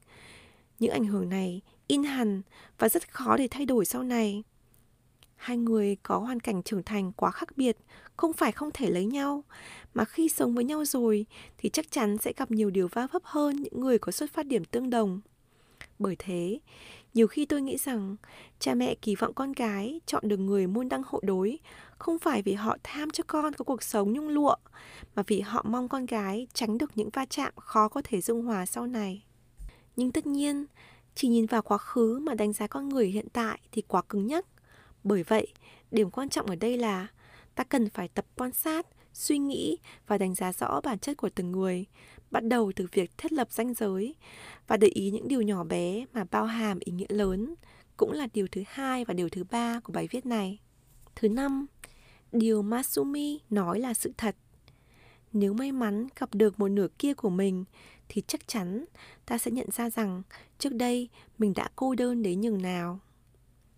Những 0.80 0.92
ảnh 0.92 1.06
hưởng 1.06 1.30
này 1.30 1.62
in 1.88 2.04
hẳn 2.04 2.42
và 2.80 2.90
rất 2.90 3.14
khó 3.14 3.38
để 3.38 3.48
thay 3.52 3.66
đổi 3.66 3.86
sau 3.86 4.04
này. 4.04 4.44
Hai 5.36 5.58
người 5.58 5.98
có 6.04 6.18
hoàn 6.18 6.40
cảnh 6.40 6.64
trưởng 6.64 6.84
thành 6.84 7.12
quá 7.12 7.32
khác 7.32 7.58
biệt, 7.58 7.78
không 8.18 8.34
phải 8.34 8.52
không 8.52 8.70
thể 8.74 8.90
lấy 8.90 9.06
nhau, 9.06 9.44
mà 9.94 10.06
khi 10.06 10.30
sống 10.30 10.56
với 10.56 10.64
nhau 10.64 10.86
rồi 10.86 11.26
thì 11.58 11.70
chắc 11.70 11.92
chắn 11.92 12.18
sẽ 12.18 12.34
gặp 12.38 12.52
nhiều 12.52 12.70
điều 12.70 12.88
va 12.88 13.08
vấp 13.12 13.22
hơn 13.26 13.56
những 13.56 13.80
người 13.80 13.98
có 13.98 14.12
xuất 14.12 14.32
phát 14.32 14.46
điểm 14.46 14.66
tương 14.66 14.90
đồng. 14.90 15.22
Bởi 16.00 16.16
thế, 16.20 16.60
nhiều 17.14 17.28
khi 17.28 17.46
tôi 17.46 17.62
nghĩ 17.62 17.78
rằng 17.78 18.16
cha 18.60 18.74
mẹ 18.74 18.96
kỳ 18.96 19.16
vọng 19.16 19.34
con 19.34 19.54
cái 19.54 20.02
chọn 20.06 20.28
được 20.28 20.38
người 20.38 20.68
môn 20.68 20.90
đăng 20.90 21.02
hộ 21.06 21.20
đối 21.24 21.60
không 21.98 22.20
phải 22.20 22.42
vì 22.42 22.54
họ 22.54 22.78
tham 22.84 23.10
cho 23.10 23.24
con 23.28 23.54
có 23.54 23.64
cuộc 23.66 23.84
sống 23.84 24.14
nhung 24.14 24.30
lụa, 24.30 24.56
mà 25.16 25.24
vì 25.28 25.42
họ 25.42 25.66
mong 25.68 25.88
con 25.88 26.06
gái 26.06 26.48
tránh 26.54 26.78
được 26.78 26.92
những 26.96 27.10
va 27.14 27.26
chạm 27.26 27.54
khó 27.56 27.88
có 27.88 28.02
thể 28.04 28.22
dung 28.22 28.46
hòa 28.46 28.66
sau 28.66 28.88
này. 28.88 29.24
Nhưng 29.96 30.12
tất 30.12 30.26
nhiên 30.26 30.66
chỉ 31.16 31.28
nhìn 31.28 31.46
vào 31.46 31.62
quá 31.62 31.78
khứ 31.78 32.20
mà 32.20 32.34
đánh 32.34 32.54
giá 32.54 32.68
con 32.68 32.90
người 32.90 33.08
hiện 33.08 33.28
tại 33.34 33.60
thì 33.72 33.82
quá 33.82 34.02
cứng 34.10 34.28
nhắc 34.28 34.46
bởi 35.04 35.24
vậy, 35.24 35.48
điểm 35.92 36.12
quan 36.12 36.30
trọng 36.30 36.46
ở 36.46 36.56
đây 36.56 36.78
là 36.78 37.08
ta 37.56 37.64
cần 37.64 37.90
phải 37.90 38.08
tập 38.08 38.26
quan 38.36 38.52
sát, 38.52 38.88
suy 39.14 39.38
nghĩ 39.38 39.78
và 40.08 40.18
đánh 40.18 40.36
giá 40.36 40.54
rõ 40.54 40.82
bản 40.82 41.00
chất 41.00 41.18
của 41.18 41.30
từng 41.30 41.52
người, 41.52 41.86
bắt 42.32 42.44
đầu 42.44 42.72
từ 42.76 42.88
việc 42.92 43.12
thiết 43.18 43.34
lập 43.34 43.52
ranh 43.52 43.74
giới 43.74 44.16
và 44.68 44.78
để 44.78 44.88
ý 44.88 45.12
những 45.12 45.28
điều 45.28 45.42
nhỏ 45.42 45.64
bé 45.64 46.06
mà 46.14 46.26
bao 46.32 46.46
hàm 46.46 46.80
ý 46.80 46.92
nghĩa 46.92 47.06
lớn, 47.10 47.56
cũng 47.98 48.12
là 48.12 48.28
điều 48.34 48.48
thứ 48.52 48.64
hai 48.68 49.06
và 49.06 49.14
điều 49.14 49.30
thứ 49.30 49.44
ba 49.44 49.80
của 49.80 49.94
bài 49.94 50.08
viết 50.12 50.26
này. 50.26 50.60
Thứ 51.16 51.30
năm, 51.30 51.66
điều 52.32 52.62
Masumi 52.62 53.40
nói 53.50 53.80
là 53.80 53.94
sự 53.94 54.14
thật. 54.18 54.36
Nếu 55.34 55.54
may 55.54 55.72
mắn 55.72 56.08
gặp 56.20 56.30
được 56.36 56.60
một 56.60 56.68
nửa 56.68 56.88
kia 56.98 57.14
của 57.14 57.30
mình 57.30 57.66
thì 58.14 58.22
chắc 58.28 58.48
chắn 58.48 58.86
ta 59.26 59.38
sẽ 59.38 59.52
nhận 59.52 59.68
ra 59.72 59.90
rằng 59.90 60.22
trước 60.60 60.74
đây 60.74 61.10
mình 61.38 61.54
đã 61.54 61.70
cô 61.76 61.96
đơn 61.96 62.24
đến 62.24 62.42
nhường 62.42 62.62
nào. 62.62 63.00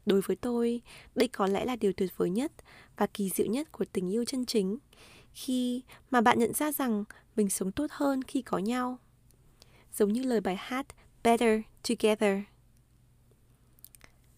Đối 0.06 0.22
với 0.22 0.36
tôi, 0.36 0.82
đây 1.16 1.28
có 1.28 1.48
lẽ 1.48 1.66
là 1.66 1.76
điều 1.76 1.94
tuyệt 1.94 2.18
vời 2.18 2.30
nhất 2.30 2.52
và 2.98 3.08
kỳ 3.08 3.30
diệu 3.30 3.48
nhất 3.48 3.72
của 3.72 3.86
tình 3.86 4.14
yêu 4.14 4.26
chân 4.26 4.46
chính, 4.46 4.78
khi 5.34 5.84
mà 6.12 6.22
bạn 6.22 6.40
nhận 6.40 6.54
ra 6.54 6.72
rằng 6.72 7.04
mình 7.36 7.50
sống 7.50 7.72
tốt 7.72 7.88
hơn 7.90 8.24
khi 8.24 8.42
có 8.42 8.58
nhau. 8.58 8.98
Giống 9.94 10.14
như 10.14 10.24
lời 10.24 10.42
bài 10.42 10.56
hát 10.60 10.86
Better 11.24 11.62
Together. 11.90 12.40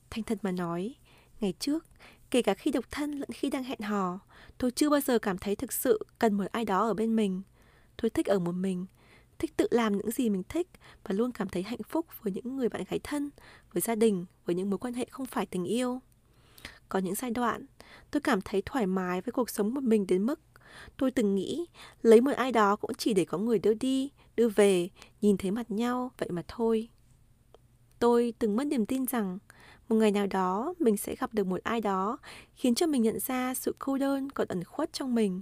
Thành 0.09 0.23
thật 0.23 0.37
mà 0.41 0.51
nói, 0.51 0.95
ngày 1.39 1.53
trước, 1.59 1.85
kể 2.31 2.41
cả 2.41 2.53
khi 2.53 2.71
độc 2.71 2.85
thân 2.91 3.11
lẫn 3.11 3.29
khi 3.33 3.49
đang 3.49 3.63
hẹn 3.63 3.79
hò, 3.79 4.19
tôi 4.57 4.71
chưa 4.71 4.89
bao 4.89 5.01
giờ 5.01 5.19
cảm 5.19 5.37
thấy 5.37 5.55
thực 5.55 5.73
sự 5.73 6.05
cần 6.19 6.33
một 6.33 6.45
ai 6.51 6.65
đó 6.65 6.87
ở 6.87 6.93
bên 6.93 7.15
mình. 7.15 7.41
Tôi 8.01 8.09
thích 8.09 8.25
ở 8.25 8.39
một 8.39 8.51
mình 8.51 8.85
thích 9.39 9.57
tự 9.57 9.67
làm 9.71 9.97
những 9.97 10.11
gì 10.11 10.29
mình 10.29 10.43
thích 10.49 10.67
và 11.03 11.15
luôn 11.15 11.31
cảm 11.31 11.49
thấy 11.49 11.63
hạnh 11.63 11.83
phúc 11.89 12.05
với 12.21 12.33
những 12.33 12.57
người 12.57 12.69
bạn 12.69 12.83
gái 12.89 12.99
thân, 13.03 13.29
với 13.73 13.81
gia 13.81 13.95
đình, 13.95 14.25
với 14.45 14.55
những 14.55 14.69
mối 14.69 14.77
quan 14.77 14.93
hệ 14.93 15.05
không 15.11 15.25
phải 15.25 15.45
tình 15.45 15.65
yêu. 15.65 16.01
Có 16.89 16.99
những 16.99 17.15
giai 17.15 17.31
đoạn, 17.31 17.65
tôi 18.11 18.21
cảm 18.21 18.41
thấy 18.41 18.61
thoải 18.65 18.87
mái 18.87 19.21
với 19.21 19.31
cuộc 19.31 19.49
sống 19.49 19.73
một 19.73 19.83
mình 19.83 20.07
đến 20.07 20.25
mức 20.25 20.39
tôi 20.97 21.11
từng 21.11 21.35
nghĩ 21.35 21.67
lấy 22.01 22.21
một 22.21 22.31
ai 22.31 22.51
đó 22.51 22.75
cũng 22.75 22.93
chỉ 22.97 23.13
để 23.13 23.25
có 23.25 23.37
người 23.37 23.59
đưa 23.59 23.73
đi, 23.73 24.11
đưa 24.35 24.49
về, 24.49 24.89
nhìn 25.21 25.37
thấy 25.37 25.51
mặt 25.51 25.71
nhau 25.71 26.11
vậy 26.17 26.29
mà 26.31 26.43
thôi. 26.47 26.89
Tôi 27.99 28.33
từng 28.39 28.55
mất 28.55 28.67
niềm 28.67 28.85
tin 28.85 29.05
rằng 29.05 29.37
một 29.89 29.95
ngày 29.95 30.11
nào 30.11 30.27
đó 30.27 30.73
mình 30.79 30.97
sẽ 30.97 31.15
gặp 31.15 31.33
được 31.33 31.47
một 31.47 31.63
ai 31.63 31.81
đó 31.81 32.17
khiến 32.55 32.75
cho 32.75 32.87
mình 32.87 33.01
nhận 33.01 33.19
ra 33.19 33.53
sự 33.53 33.75
cô 33.79 33.97
đơn 33.97 34.29
còn 34.29 34.47
ẩn 34.47 34.63
khuất 34.63 34.93
trong 34.93 35.15
mình. 35.15 35.41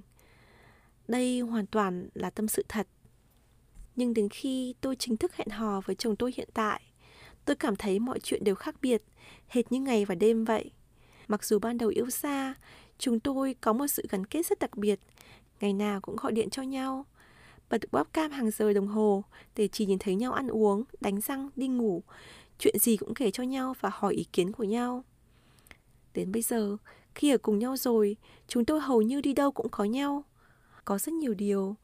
Đây 1.07 1.39
hoàn 1.39 1.65
toàn 1.65 2.09
là 2.13 2.29
tâm 2.29 2.47
sự 2.47 2.65
thật 2.69 2.87
nhưng 3.95 4.13
đến 4.13 4.29
khi 4.29 4.75
tôi 4.81 4.95
chính 4.95 5.17
thức 5.17 5.35
hẹn 5.35 5.47
hò 5.49 5.81
với 5.81 5.95
chồng 5.95 6.15
tôi 6.15 6.33
hiện 6.35 6.49
tại, 6.53 6.81
tôi 7.45 7.55
cảm 7.55 7.75
thấy 7.75 7.99
mọi 7.99 8.19
chuyện 8.19 8.43
đều 8.43 8.55
khác 8.55 8.75
biệt, 8.81 9.03
hệt 9.47 9.71
như 9.71 9.79
ngày 9.79 10.05
và 10.05 10.15
đêm 10.15 10.45
vậy. 10.45 10.71
Mặc 11.27 11.43
dù 11.43 11.59
ban 11.59 11.77
đầu 11.77 11.89
yêu 11.89 12.09
xa, 12.09 12.53
chúng 12.97 13.19
tôi 13.19 13.55
có 13.61 13.73
một 13.73 13.87
sự 13.87 14.03
gắn 14.09 14.25
kết 14.25 14.45
rất 14.45 14.59
đặc 14.59 14.77
biệt, 14.77 14.99
ngày 15.59 15.73
nào 15.73 16.01
cũng 16.01 16.15
gọi 16.15 16.31
điện 16.31 16.49
cho 16.49 16.61
nhau, 16.61 17.05
bật 17.69 17.81
webcam 17.91 18.29
hàng 18.29 18.51
giờ 18.51 18.73
đồng 18.73 18.87
hồ 18.87 19.23
để 19.55 19.67
chỉ 19.67 19.85
nhìn 19.85 19.99
thấy 19.99 20.15
nhau 20.15 20.33
ăn 20.33 20.47
uống, 20.47 20.83
đánh 21.01 21.21
răng, 21.21 21.49
đi 21.55 21.67
ngủ, 21.67 22.03
chuyện 22.59 22.79
gì 22.79 22.97
cũng 22.97 23.13
kể 23.13 23.31
cho 23.31 23.43
nhau 23.43 23.75
và 23.79 23.89
hỏi 23.93 24.13
ý 24.13 24.23
kiến 24.33 24.51
của 24.51 24.63
nhau. 24.63 25.03
Đến 26.13 26.31
bây 26.31 26.41
giờ, 26.41 26.77
khi 27.15 27.31
ở 27.31 27.37
cùng 27.37 27.59
nhau 27.59 27.77
rồi, 27.77 28.17
chúng 28.47 28.65
tôi 28.65 28.79
hầu 28.79 29.01
như 29.01 29.21
đi 29.21 29.33
đâu 29.33 29.51
cũng 29.51 29.69
có 29.69 29.83
nhau. 29.83 30.23
Có 30.85 30.97
rất 30.97 31.13
nhiều 31.13 31.33
điều, 31.33 31.75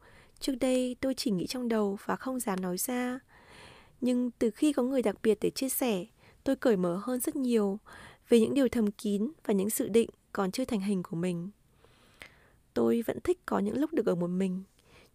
trước 0.42 0.54
đây 0.60 0.96
tôi 1.00 1.14
chỉ 1.14 1.30
nghĩ 1.30 1.46
trong 1.46 1.68
đầu 1.68 1.98
và 2.04 2.16
không 2.16 2.40
dám 2.40 2.60
nói 2.60 2.78
ra. 2.78 3.20
Nhưng 4.00 4.30
từ 4.30 4.50
khi 4.50 4.72
có 4.72 4.82
người 4.82 5.02
đặc 5.02 5.16
biệt 5.22 5.38
để 5.40 5.50
chia 5.50 5.68
sẻ, 5.68 6.04
tôi 6.44 6.56
cởi 6.56 6.76
mở 6.76 7.00
hơn 7.02 7.20
rất 7.20 7.36
nhiều 7.36 7.78
về 8.28 8.40
những 8.40 8.54
điều 8.54 8.68
thầm 8.68 8.90
kín 8.90 9.32
và 9.44 9.54
những 9.54 9.70
sự 9.70 9.88
định 9.88 10.10
còn 10.32 10.50
chưa 10.50 10.64
thành 10.64 10.80
hình 10.80 11.02
của 11.02 11.16
mình. 11.16 11.50
Tôi 12.74 13.02
vẫn 13.06 13.20
thích 13.24 13.40
có 13.46 13.58
những 13.58 13.78
lúc 13.78 13.92
được 13.92 14.06
ở 14.06 14.14
một 14.14 14.26
mình, 14.26 14.62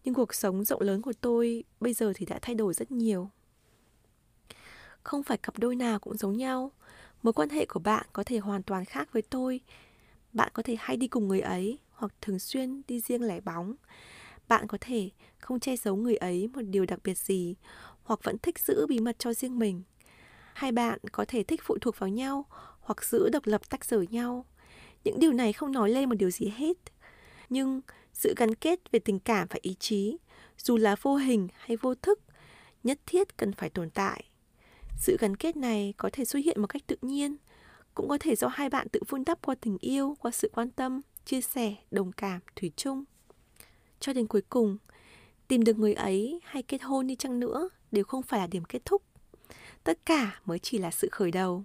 nhưng 0.04 0.14
cuộc 0.14 0.34
sống 0.34 0.64
rộng 0.64 0.80
lớn 0.80 1.02
của 1.02 1.12
tôi 1.20 1.64
bây 1.80 1.92
giờ 1.92 2.12
thì 2.16 2.26
đã 2.26 2.38
thay 2.42 2.54
đổi 2.54 2.74
rất 2.74 2.90
nhiều. 2.92 3.30
Không 5.02 5.22
phải 5.22 5.38
cặp 5.38 5.58
đôi 5.58 5.76
nào 5.76 5.98
cũng 5.98 6.16
giống 6.16 6.36
nhau, 6.36 6.72
mối 7.22 7.32
quan 7.32 7.48
hệ 7.48 7.66
của 7.66 7.80
bạn 7.80 8.06
có 8.12 8.24
thể 8.24 8.38
hoàn 8.38 8.62
toàn 8.62 8.84
khác 8.84 9.08
với 9.12 9.22
tôi. 9.22 9.60
Bạn 10.32 10.50
có 10.52 10.62
thể 10.62 10.76
hay 10.78 10.96
đi 10.96 11.08
cùng 11.08 11.28
người 11.28 11.40
ấy 11.40 11.78
hoặc 11.90 12.12
thường 12.20 12.38
xuyên 12.38 12.82
đi 12.88 13.00
riêng 13.00 13.22
lẻ 13.22 13.40
bóng. 13.40 13.74
Bạn 14.48 14.66
có 14.66 14.78
thể 14.80 15.10
không 15.38 15.60
che 15.60 15.76
giấu 15.76 15.96
người 15.96 16.16
ấy 16.16 16.48
một 16.54 16.62
điều 16.62 16.86
đặc 16.86 16.98
biệt 17.04 17.18
gì 17.18 17.56
hoặc 18.02 18.20
vẫn 18.22 18.38
thích 18.38 18.58
giữ 18.58 18.86
bí 18.86 19.00
mật 19.00 19.18
cho 19.18 19.34
riêng 19.34 19.58
mình. 19.58 19.82
Hai 20.54 20.72
bạn 20.72 20.98
có 21.12 21.24
thể 21.28 21.42
thích 21.42 21.60
phụ 21.64 21.78
thuộc 21.80 21.98
vào 21.98 22.08
nhau 22.08 22.44
hoặc 22.80 23.04
giữ 23.04 23.28
độc 23.28 23.46
lập 23.46 23.70
tách 23.70 23.84
rời 23.84 24.06
nhau. 24.10 24.46
Những 25.04 25.20
điều 25.20 25.32
này 25.32 25.52
không 25.52 25.72
nói 25.72 25.90
lên 25.90 26.08
một 26.08 26.14
điều 26.14 26.30
gì 26.30 26.52
hết. 26.56 26.76
Nhưng 27.48 27.80
sự 28.12 28.34
gắn 28.36 28.54
kết 28.54 28.90
về 28.92 28.98
tình 28.98 29.18
cảm 29.18 29.46
và 29.50 29.58
ý 29.62 29.74
chí, 29.74 30.16
dù 30.58 30.76
là 30.76 30.96
vô 31.02 31.16
hình 31.16 31.48
hay 31.52 31.76
vô 31.76 31.94
thức, 31.94 32.20
nhất 32.84 32.98
thiết 33.06 33.36
cần 33.36 33.52
phải 33.52 33.70
tồn 33.70 33.90
tại. 33.90 34.24
Sự 34.96 35.16
gắn 35.20 35.36
kết 35.36 35.56
này 35.56 35.94
có 35.96 36.10
thể 36.12 36.24
xuất 36.24 36.38
hiện 36.44 36.60
một 36.60 36.66
cách 36.66 36.82
tự 36.86 36.96
nhiên, 37.02 37.36
cũng 37.94 38.08
có 38.08 38.18
thể 38.20 38.36
do 38.36 38.48
hai 38.48 38.70
bạn 38.70 38.88
tự 38.88 39.00
vun 39.08 39.24
đắp 39.24 39.46
qua 39.46 39.54
tình 39.60 39.78
yêu, 39.80 40.16
qua 40.20 40.30
sự 40.30 40.50
quan 40.54 40.70
tâm, 40.70 41.00
chia 41.24 41.40
sẻ, 41.40 41.74
đồng 41.90 42.12
cảm, 42.12 42.40
thủy 42.56 42.72
chung. 42.76 43.04
Cho 44.00 44.12
đến 44.12 44.26
cuối 44.26 44.42
cùng, 44.48 44.78
tìm 45.48 45.64
được 45.64 45.78
người 45.78 45.94
ấy 45.94 46.40
hay 46.44 46.62
kết 46.62 46.82
hôn 46.82 47.06
đi 47.06 47.16
chăng 47.16 47.40
nữa 47.40 47.68
đều 47.92 48.04
không 48.04 48.22
phải 48.22 48.40
là 48.40 48.46
điểm 48.46 48.64
kết 48.64 48.84
thúc. 48.84 49.02
Tất 49.84 49.98
cả 50.06 50.40
mới 50.44 50.58
chỉ 50.58 50.78
là 50.78 50.90
sự 50.90 51.08
khởi 51.12 51.30
đầu. 51.30 51.64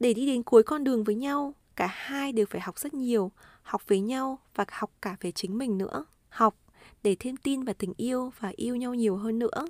Để 0.00 0.14
đi 0.14 0.26
đến 0.26 0.42
cuối 0.42 0.62
con 0.62 0.84
đường 0.84 1.04
với 1.04 1.14
nhau, 1.14 1.54
cả 1.76 1.86
hai 1.86 2.32
đều 2.32 2.46
phải 2.46 2.60
học 2.60 2.78
rất 2.78 2.94
nhiều, 2.94 3.32
học 3.62 3.82
với 3.88 4.00
nhau 4.00 4.38
và 4.54 4.64
học 4.68 4.90
cả 5.02 5.16
về 5.20 5.32
chính 5.32 5.58
mình 5.58 5.78
nữa. 5.78 6.04
Học 6.28 6.56
để 7.02 7.16
thêm 7.18 7.36
tin 7.36 7.64
vào 7.64 7.74
tình 7.78 7.92
yêu 7.96 8.32
và 8.38 8.52
yêu 8.56 8.76
nhau 8.76 8.94
nhiều 8.94 9.16
hơn 9.16 9.38
nữa. 9.38 9.68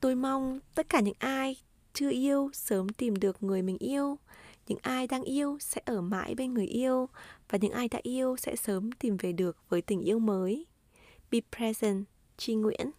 Tôi 0.00 0.14
mong 0.14 0.60
tất 0.74 0.88
cả 0.88 1.00
những 1.00 1.14
ai 1.18 1.56
chưa 1.92 2.10
yêu 2.10 2.50
sớm 2.52 2.88
tìm 2.88 3.16
được 3.16 3.42
người 3.42 3.62
mình 3.62 3.78
yêu, 3.78 4.18
những 4.66 4.78
ai 4.82 5.06
đang 5.06 5.22
yêu 5.22 5.58
sẽ 5.60 5.80
ở 5.84 6.00
mãi 6.00 6.34
bên 6.34 6.54
người 6.54 6.66
yêu 6.66 7.08
và 7.54 7.58
những 7.60 7.72
ai 7.72 7.88
đã 7.88 7.98
yêu 8.02 8.36
sẽ 8.36 8.56
sớm 8.56 8.92
tìm 8.92 9.16
về 9.16 9.32
được 9.32 9.56
với 9.68 9.82
tình 9.82 10.00
yêu 10.00 10.18
mới. 10.18 10.66
Be 11.30 11.38
present, 11.56 12.04
Chi 12.36 12.54
Nguyễn. 12.54 12.90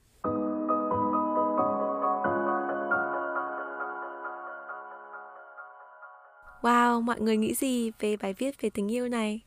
Wow, 6.62 7.02
mọi 7.02 7.22
người 7.22 7.38
nghĩ 7.38 7.54
gì 7.54 7.91
về 8.00 8.18
bài 8.18 8.34
viết 8.34 8.62
về 8.62 8.70
tình 8.70 8.91
yêu 8.91 9.08
này? 9.08 9.41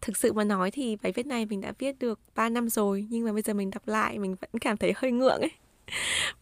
Thực 0.00 0.16
sự 0.16 0.32
mà 0.32 0.44
nói 0.44 0.70
thì 0.70 0.96
bài 0.96 1.12
viết 1.12 1.26
này 1.26 1.46
mình 1.46 1.60
đã 1.60 1.72
viết 1.78 1.98
được 1.98 2.20
3 2.34 2.48
năm 2.48 2.68
rồi 2.68 3.06
Nhưng 3.10 3.24
mà 3.24 3.32
bây 3.32 3.42
giờ 3.42 3.54
mình 3.54 3.70
đọc 3.70 3.88
lại 3.88 4.18
mình 4.18 4.34
vẫn 4.40 4.50
cảm 4.60 4.76
thấy 4.76 4.92
hơi 4.96 5.12
ngượng 5.12 5.40
ấy 5.40 5.52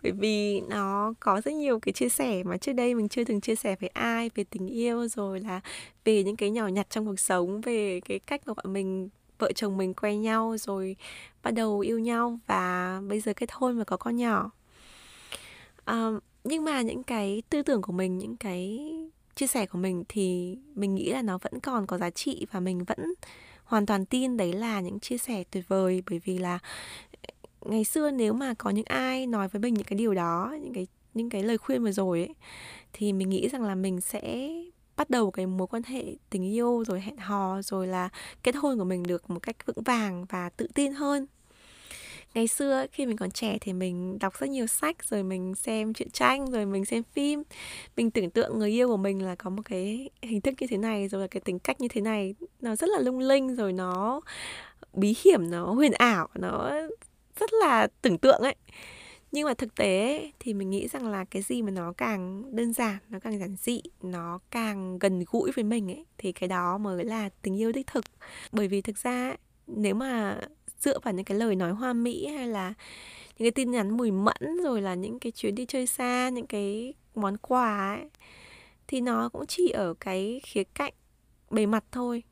bởi 0.07 0.13
vì 0.13 0.61
nó 0.61 1.15
có 1.21 1.41
rất 1.41 1.55
nhiều 1.55 1.81
cái 1.81 1.93
chia 1.93 2.09
sẻ 2.09 2.43
mà 2.43 2.57
trước 2.57 2.73
đây 2.73 2.95
mình 2.95 3.09
chưa 3.09 3.25
từng 3.25 3.41
chia 3.41 3.55
sẻ 3.55 3.77
với 3.81 3.89
ai 3.89 4.31
về 4.35 4.45
tình 4.45 4.67
yêu 4.67 5.09
rồi 5.09 5.41
là 5.41 5.61
về 6.05 6.23
những 6.23 6.37
cái 6.37 6.51
nhỏ 6.51 6.67
nhặt 6.67 6.87
trong 6.91 7.07
cuộc 7.07 7.21
sống 7.21 7.61
về 7.61 8.01
cái 8.01 8.19
cách 8.19 8.41
mà 8.47 8.55
bọn 8.55 8.73
mình 8.73 9.09
vợ 9.39 9.53
chồng 9.53 9.77
mình 9.77 9.95
quen 9.95 10.23
nhau 10.23 10.57
rồi 10.59 10.97
bắt 11.43 11.51
đầu 11.51 11.79
yêu 11.81 11.99
nhau 11.99 12.39
và 12.47 13.01
bây 13.09 13.21
giờ 13.21 13.33
kết 13.37 13.53
hôn 13.53 13.79
và 13.79 13.85
có 13.85 13.97
con 13.97 14.17
nhỏ. 14.17 14.51
À, 15.85 16.11
nhưng 16.45 16.65
mà 16.65 16.83
những 16.83 17.03
cái 17.03 17.43
tư 17.51 17.63
tưởng 17.63 17.83
của 17.83 17.93
mình 17.93 18.19
những 18.19 18.37
cái 18.37 18.91
chia 19.35 19.47
sẻ 19.47 19.67
của 19.67 19.79
mình 19.79 20.05
thì 20.09 20.59
mình 20.75 20.95
nghĩ 20.95 21.13
là 21.13 21.23
nó 21.23 21.39
vẫn 21.39 21.61
còn 21.61 21.87
có 21.87 21.99
giá 21.99 22.11
trị 22.11 22.47
và 22.53 22.61
mình 22.61 22.85
vẫn 22.85 23.15
hoàn 23.65 23.87
toàn 23.87 24.07
tin 24.07 24.37
đấy 24.37 24.53
là 24.53 24.81
những 24.81 25.01
chia 25.01 25.19
sẻ 25.19 25.45
tuyệt 25.51 25.65
vời. 25.69 26.03
Bởi 26.11 26.21
vì 26.25 26.39
là 26.39 26.59
ngày 27.65 27.85
xưa 27.85 28.11
nếu 28.11 28.33
mà 28.33 28.55
có 28.55 28.71
những 28.71 28.85
ai 28.89 29.27
nói 29.27 29.49
với 29.49 29.61
mình 29.61 29.75
những 29.75 29.85
cái 29.85 29.99
điều 29.99 30.15
đó, 30.15 30.57
những 30.63 30.75
cái 30.75 30.87
những 31.15 31.31
cái 31.31 31.43
lời 31.43 31.59
khuyên 31.59 31.83
vừa 31.83 31.93
rồi 31.93 32.21
ấy, 32.21 32.35
thì 32.93 33.13
mình 33.13 33.31
nghĩ 33.31 33.49
rằng 33.49 33.63
là 33.63 33.75
mình 33.75 34.01
sẽ 34.01 34.51
bắt 34.97 35.11
đầu 35.11 35.31
cái 35.31 35.47
mối 35.47 35.67
quan 35.67 35.83
hệ 35.83 36.05
tình 36.31 36.53
yêu 36.53 36.85
rồi 36.87 37.01
hẹn 37.01 37.17
hò 37.17 37.63
rồi 37.63 37.87
là 37.87 38.09
kết 38.43 38.57
hôn 38.57 38.79
của 38.79 38.85
mình 38.85 39.03
được 39.03 39.31
một 39.31 39.41
cách 39.43 39.67
vững 39.67 39.83
vàng 39.85 40.25
và 40.25 40.49
tự 40.49 40.69
tin 40.75 40.93
hơn. 40.93 41.27
Ngày 42.35 42.49
xưa 42.49 42.87
khi 42.93 43.07
mình 43.07 43.17
còn 43.17 43.31
trẻ 43.31 43.59
thì 43.61 43.73
mình 43.73 44.19
đọc 44.19 44.39
rất 44.39 44.51
nhiều 44.51 44.67
sách, 44.67 45.05
rồi 45.05 45.23
mình 45.23 45.55
xem 45.55 45.93
truyện 45.93 46.11
tranh, 46.11 46.51
rồi 46.51 46.67
mình 46.67 46.85
xem 46.85 47.03
phim. 47.03 47.43
Mình 47.97 48.11
tưởng 48.11 48.31
tượng 48.31 48.59
người 48.59 48.71
yêu 48.71 48.89
của 48.89 48.97
mình 48.97 49.23
là 49.23 49.35
có 49.35 49.51
một 49.51 49.63
cái 49.65 50.11
hình 50.23 50.41
thức 50.41 50.55
như 50.61 50.67
thế 50.67 50.77
này, 50.77 51.09
rồi 51.09 51.21
là 51.21 51.27
cái 51.27 51.41
tính 51.41 51.59
cách 51.59 51.81
như 51.81 51.89
thế 51.89 52.01
này, 52.01 52.35
nó 52.61 52.77
rất 52.77 52.89
là 52.89 52.99
lung 52.99 53.19
linh, 53.19 53.55
rồi 53.55 53.73
nó 53.73 54.21
bí 54.93 55.15
hiểm, 55.25 55.51
nó 55.51 55.65
huyền 55.73 55.93
ảo, 55.93 56.29
nó 56.35 56.73
rất 57.41 57.53
là 57.53 57.89
tưởng 58.03 58.19
tượng 58.19 58.41
ấy. 58.41 58.55
Nhưng 59.33 59.45
mà 59.45 59.55
thực 59.55 59.75
tế 59.75 60.17
ấy, 60.17 60.33
thì 60.39 60.55
mình 60.55 60.71
nghĩ 60.71 60.89
rằng 60.89 61.09
là 61.09 61.25
cái 61.25 61.43
gì 61.43 61.63
mà 61.63 61.71
nó 61.71 61.93
càng 61.97 62.45
đơn 62.57 62.73
giản 62.73 62.99
nó 63.09 63.19
càng 63.19 63.39
giản 63.39 63.57
dị 63.57 63.83
nó 64.03 64.39
càng 64.51 64.99
gần 64.99 65.25
gũi 65.31 65.51
với 65.57 65.65
mình 65.65 65.91
ấy 65.91 66.05
thì 66.19 66.33
cái 66.33 66.49
đó 66.49 66.79
mới 66.79 67.05
là 67.05 67.29
tình 67.43 67.61
yêu 67.61 67.73
đích 67.73 67.87
thực. 67.87 68.05
Bởi 68.53 68.69
vì 68.69 68.81
thực 68.83 68.99
ra 68.99 69.29
ấy, 69.29 69.37
nếu 69.67 69.95
mà 69.95 70.41
dựa 70.81 70.99
vào 70.99 71.15
những 71.15 71.25
cái 71.25 71.39
lời 71.39 71.57
nói 71.57 71.73
hoa 71.73 71.93
mỹ 71.93 72.27
hay 72.27 72.49
là 72.49 72.75
những 73.39 73.47
cái 73.47 73.51
tin 73.51 73.71
nhắn 73.71 73.97
mùi 73.97 74.11
mẫn 74.11 74.63
rồi 74.65 74.83
là 74.83 74.95
những 74.95 75.19
cái 75.19 75.33
chuyến 75.33 75.55
đi 75.55 75.67
chơi 75.67 75.87
xa 75.87 76.29
những 76.29 76.47
cái 76.47 76.95
món 77.15 77.37
quà 77.37 77.97
ấy 78.01 78.09
thì 78.89 79.01
nó 79.01 79.29
cũng 79.29 79.47
chỉ 79.47 79.71
ở 79.71 79.95
cái 80.01 80.41
khía 80.45 80.65
cạnh 80.65 80.93
bề 81.51 81.67
mặt 81.67 81.85
thôi. 81.93 82.23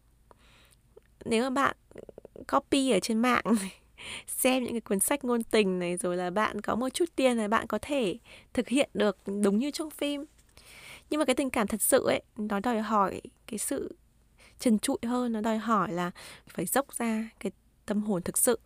Nếu 1.25 1.43
mà 1.43 1.51
bạn 1.51 1.77
copy 2.53 2.91
ở 2.91 3.01
trên 3.01 3.19
mạng 3.19 3.45
xem 4.27 4.65
những 4.65 4.73
cái 4.73 4.81
cuốn 4.81 5.01
sách 5.01 5.25
ngôn 5.25 5.43
tình 5.43 5.79
này, 5.79 5.97
rồi 5.97 6.17
là 6.17 6.31
bạn 6.31 6.61
có 6.61 6.75
một 6.75 6.89
chút 6.89 7.05
tiền 7.17 7.37
là 7.37 7.49
bạn 7.49 7.67
có 7.67 7.79
thể 7.83 8.19
thực 8.55 8.69
hiện 8.69 8.91
được 8.95 9.19
đúng 9.43 9.59
như 9.59 9.71
trong 9.71 9.91
phim. 9.91 10.25
Nhưng 11.11 11.19
mà 11.19 11.25
cái 11.25 11.35
tình 11.35 11.51
cảm 11.51 11.67
thật 11.67 11.83
sự 11.83 12.07
ấy, 12.07 12.23
nó 12.37 12.61
đòi 12.61 12.81
hỏi 12.81 13.21
cái 13.47 13.59
sự 13.59 13.97
trần 14.59 14.79
trụi 14.79 14.99
hơn, 15.03 15.33
nó 15.33 15.41
đòi 15.41 15.59
hỏi 15.59 15.93
là 15.93 16.11
phải 16.49 16.67
dốc 16.67 16.95
ra 16.95 17.31
cái 17.41 17.53
tâm 17.87 18.03
hồn 18.03 18.23
thực 18.23 18.39
sự. 18.39 18.59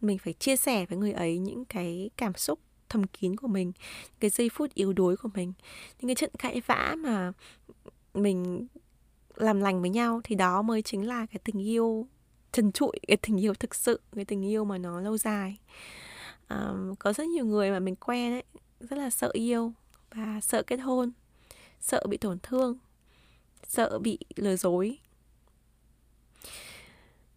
Mình 0.00 0.18
phải 0.18 0.32
chia 0.32 0.56
sẻ 0.56 0.86
với 0.86 0.98
người 0.98 1.12
ấy 1.12 1.38
những 1.38 1.64
cái 1.64 2.10
cảm 2.16 2.34
xúc 2.34 2.60
thầm 2.88 3.06
kín 3.06 3.36
của 3.36 3.48
mình, 3.48 3.72
cái 4.20 4.30
giây 4.30 4.48
phút 4.48 4.74
yếu 4.74 4.92
đuối 4.92 5.16
của 5.16 5.28
mình. 5.34 5.52
Những 6.00 6.08
cái 6.08 6.14
trận 6.14 6.30
cãi 6.38 6.62
vã 6.66 6.96
mà 6.98 7.32
mình 8.14 8.66
làm 9.36 9.60
lành 9.60 9.80
với 9.80 9.90
nhau 9.90 10.20
thì 10.24 10.34
đó 10.34 10.62
mới 10.62 10.82
chính 10.82 11.08
là 11.08 11.26
cái 11.26 11.40
tình 11.44 11.66
yêu 11.66 12.06
trần 12.52 12.72
trụi 12.72 12.92
cái 13.08 13.16
tình 13.16 13.40
yêu 13.40 13.54
thực 13.54 13.74
sự 13.74 14.00
cái 14.16 14.24
tình 14.24 14.44
yêu 14.44 14.64
mà 14.64 14.78
nó 14.78 15.00
lâu 15.00 15.18
dài. 15.18 15.58
À, 16.46 16.72
có 16.98 17.12
rất 17.12 17.26
nhiều 17.26 17.44
người 17.44 17.70
mà 17.70 17.78
mình 17.78 17.96
quen 17.96 18.32
ấy 18.32 18.44
rất 18.80 18.98
là 18.98 19.10
sợ 19.10 19.30
yêu 19.32 19.72
và 20.14 20.40
sợ 20.40 20.62
kết 20.62 20.76
hôn 20.76 21.12
sợ 21.80 22.06
bị 22.08 22.16
tổn 22.16 22.38
thương 22.42 22.78
sợ 23.68 23.98
bị 23.98 24.18
lừa 24.36 24.56
dối. 24.56 24.98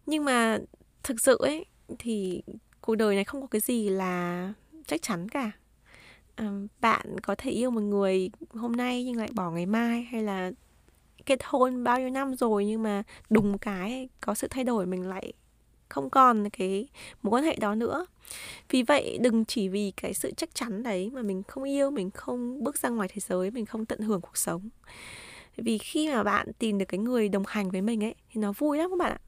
Nhưng 0.06 0.24
mà 0.24 0.58
thực 1.02 1.20
sự 1.20 1.36
ấy 1.40 1.64
thì 1.98 2.42
cuộc 2.80 2.94
đời 2.94 3.14
này 3.14 3.24
không 3.24 3.40
có 3.40 3.46
cái 3.46 3.60
gì 3.60 3.88
là 3.88 4.52
chắc 4.86 5.02
chắn 5.02 5.28
cả. 5.28 5.50
À, 6.34 6.50
bạn 6.80 7.20
có 7.20 7.34
thể 7.38 7.50
yêu 7.50 7.70
một 7.70 7.80
người 7.80 8.30
hôm 8.50 8.72
nay 8.72 9.04
nhưng 9.04 9.16
lại 9.16 9.30
bỏ 9.34 9.50
ngày 9.50 9.66
mai 9.66 10.02
hay 10.02 10.22
là 10.22 10.50
kết 11.26 11.40
hôn 11.44 11.84
bao 11.84 12.00
nhiêu 12.00 12.10
năm 12.10 12.34
rồi 12.34 12.64
nhưng 12.64 12.82
mà 12.82 13.02
đùng 13.30 13.58
cái 13.58 14.08
có 14.20 14.34
sự 14.34 14.48
thay 14.50 14.64
đổi 14.64 14.86
mình 14.86 15.08
lại 15.08 15.32
không 15.88 16.10
còn 16.10 16.50
cái 16.50 16.88
mối 17.22 17.30
quan 17.30 17.44
hệ 17.44 17.56
đó 17.56 17.74
nữa. 17.74 18.06
Vì 18.70 18.82
vậy 18.82 19.18
đừng 19.20 19.44
chỉ 19.44 19.68
vì 19.68 19.92
cái 19.96 20.14
sự 20.14 20.30
chắc 20.36 20.54
chắn 20.54 20.82
đấy 20.82 21.10
mà 21.12 21.22
mình 21.22 21.42
không 21.42 21.64
yêu, 21.64 21.90
mình 21.90 22.10
không 22.10 22.64
bước 22.64 22.78
ra 22.78 22.88
ngoài 22.88 23.08
thế 23.12 23.20
giới, 23.20 23.50
mình 23.50 23.66
không 23.66 23.86
tận 23.86 24.00
hưởng 24.00 24.20
cuộc 24.20 24.36
sống. 24.36 24.68
Vì 25.56 25.78
khi 25.78 26.08
mà 26.08 26.22
bạn 26.22 26.52
tìm 26.58 26.78
được 26.78 26.84
cái 26.88 26.98
người 26.98 27.28
đồng 27.28 27.44
hành 27.46 27.70
với 27.70 27.82
mình 27.82 28.04
ấy, 28.04 28.14
thì 28.30 28.40
nó 28.40 28.52
vui 28.52 28.78
lắm 28.78 28.90
các 28.90 28.98
bạn 28.98 29.12
ạ. 29.12 29.18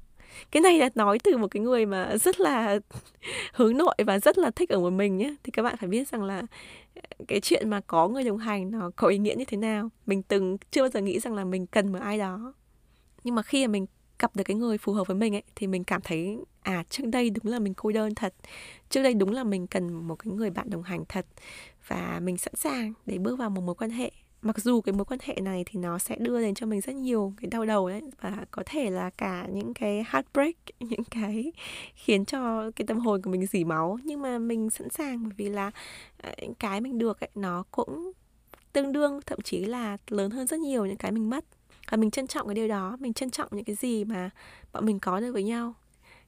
Cái 0.50 0.60
này 0.60 0.78
là 0.78 0.88
nói 0.94 1.18
từ 1.18 1.36
một 1.36 1.48
cái 1.50 1.60
người 1.60 1.86
mà 1.86 2.16
rất 2.16 2.40
là 2.40 2.78
hướng 3.52 3.76
nội 3.76 3.94
và 4.06 4.18
rất 4.18 4.38
là 4.38 4.50
thích 4.50 4.68
ở 4.68 4.80
một 4.80 4.90
mình 4.90 5.16
nhé 5.16 5.34
thì 5.44 5.50
các 5.50 5.62
bạn 5.62 5.76
phải 5.76 5.88
biết 5.88 6.08
rằng 6.08 6.24
là 6.24 6.42
cái 7.28 7.40
chuyện 7.40 7.70
mà 7.70 7.80
có 7.80 8.08
người 8.08 8.24
đồng 8.24 8.38
hành 8.38 8.70
nó 8.70 8.90
có 8.96 9.08
ý 9.08 9.18
nghĩa 9.18 9.34
như 9.38 9.44
thế 9.44 9.56
nào? 9.56 9.88
Mình 10.06 10.22
từng 10.22 10.56
chưa 10.70 10.82
bao 10.82 10.88
giờ 10.88 11.00
nghĩ 11.00 11.20
rằng 11.20 11.34
là 11.34 11.44
mình 11.44 11.66
cần 11.66 11.92
một 11.92 11.98
ai 12.02 12.18
đó. 12.18 12.54
Nhưng 13.24 13.34
mà 13.34 13.42
khi 13.42 13.66
mà 13.66 13.72
mình 13.72 13.86
gặp 14.18 14.36
được 14.36 14.44
cái 14.44 14.56
người 14.56 14.78
phù 14.78 14.92
hợp 14.92 15.06
với 15.06 15.16
mình 15.16 15.34
ấy, 15.34 15.42
thì 15.54 15.66
mình 15.66 15.84
cảm 15.84 16.00
thấy 16.04 16.38
à 16.62 16.84
trước 16.90 17.04
đây 17.06 17.30
đúng 17.30 17.52
là 17.52 17.58
mình 17.58 17.74
cô 17.74 17.92
đơn 17.92 18.14
thật. 18.14 18.34
Trước 18.90 19.02
đây 19.02 19.14
đúng 19.14 19.32
là 19.32 19.44
mình 19.44 19.66
cần 19.66 19.92
một 19.92 20.16
cái 20.16 20.32
người 20.32 20.50
bạn 20.50 20.70
đồng 20.70 20.82
hành 20.82 21.04
thật. 21.08 21.26
Và 21.86 22.20
mình 22.22 22.36
sẵn 22.36 22.54
sàng 22.56 22.92
để 23.06 23.18
bước 23.18 23.38
vào 23.38 23.50
một 23.50 23.60
mối 23.60 23.74
quan 23.74 23.90
hệ 23.90 24.10
mặc 24.46 24.58
dù 24.58 24.80
cái 24.80 24.92
mối 24.92 25.04
quan 25.04 25.20
hệ 25.22 25.34
này 25.34 25.64
thì 25.66 25.80
nó 25.80 25.98
sẽ 25.98 26.16
đưa 26.18 26.40
đến 26.40 26.54
cho 26.54 26.66
mình 26.66 26.80
rất 26.80 26.96
nhiều 26.96 27.32
cái 27.40 27.50
đau 27.50 27.66
đầu 27.66 27.88
đấy 27.88 28.02
và 28.20 28.44
có 28.50 28.62
thể 28.66 28.90
là 28.90 29.10
cả 29.10 29.46
những 29.52 29.74
cái 29.74 30.04
heartbreak 30.10 30.56
những 30.80 31.04
cái 31.10 31.52
khiến 31.94 32.24
cho 32.24 32.70
cái 32.76 32.86
tâm 32.86 32.98
hồn 32.98 33.22
của 33.22 33.30
mình 33.30 33.46
dỉ 33.46 33.64
máu 33.64 33.98
nhưng 34.04 34.22
mà 34.22 34.38
mình 34.38 34.70
sẵn 34.70 34.90
sàng 34.90 35.22
bởi 35.22 35.32
vì 35.36 35.48
là 35.48 35.70
ờ, 36.22 36.32
cái 36.58 36.80
mình 36.80 36.98
được 36.98 37.20
ấy, 37.20 37.30
nó 37.34 37.64
cũng 37.70 38.12
tương 38.72 38.92
đương 38.92 39.20
thậm 39.26 39.40
chí 39.40 39.64
là 39.64 39.96
lớn 40.08 40.30
hơn 40.30 40.46
rất 40.46 40.60
nhiều 40.60 40.86
những 40.86 40.96
cái 40.96 41.12
mình 41.12 41.30
mất 41.30 41.44
và 41.90 41.96
mình 41.96 42.10
trân 42.10 42.26
trọng 42.26 42.46
cái 42.46 42.54
điều 42.54 42.68
đó 42.68 42.96
mình 43.00 43.12
trân 43.12 43.30
trọng 43.30 43.48
những 43.50 43.64
cái 43.64 43.76
gì 43.76 44.04
mà 44.04 44.30
bọn 44.72 44.86
mình 44.86 44.98
có 44.98 45.20
được 45.20 45.32
với 45.32 45.42
nhau 45.42 45.74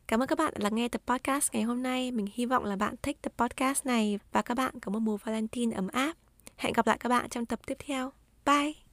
Cảm 0.08 0.22
ơn 0.22 0.26
các 0.26 0.38
bạn 0.38 0.52
đã 0.56 0.62
lắng 0.62 0.74
nghe 0.74 0.88
tập 0.88 1.02
podcast 1.06 1.52
ngày 1.52 1.62
hôm 1.62 1.82
nay. 1.82 2.10
Mình 2.10 2.26
hy 2.34 2.46
vọng 2.46 2.64
là 2.64 2.76
bạn 2.76 2.94
thích 3.02 3.22
tập 3.22 3.32
podcast 3.36 3.86
này 3.86 4.18
và 4.32 4.42
các 4.42 4.54
bạn 4.54 4.80
có 4.80 4.90
một 4.90 4.98
mùa 4.98 5.16
Valentine 5.16 5.76
ấm 5.76 5.88
áp. 5.88 6.16
Hẹn 6.58 6.72
gặp 6.72 6.86
lại 6.86 6.96
các 7.00 7.08
bạn 7.08 7.28
trong 7.28 7.46
tập 7.46 7.60
tiếp 7.66 7.76
theo. 7.86 8.12
Bye! 8.44 8.87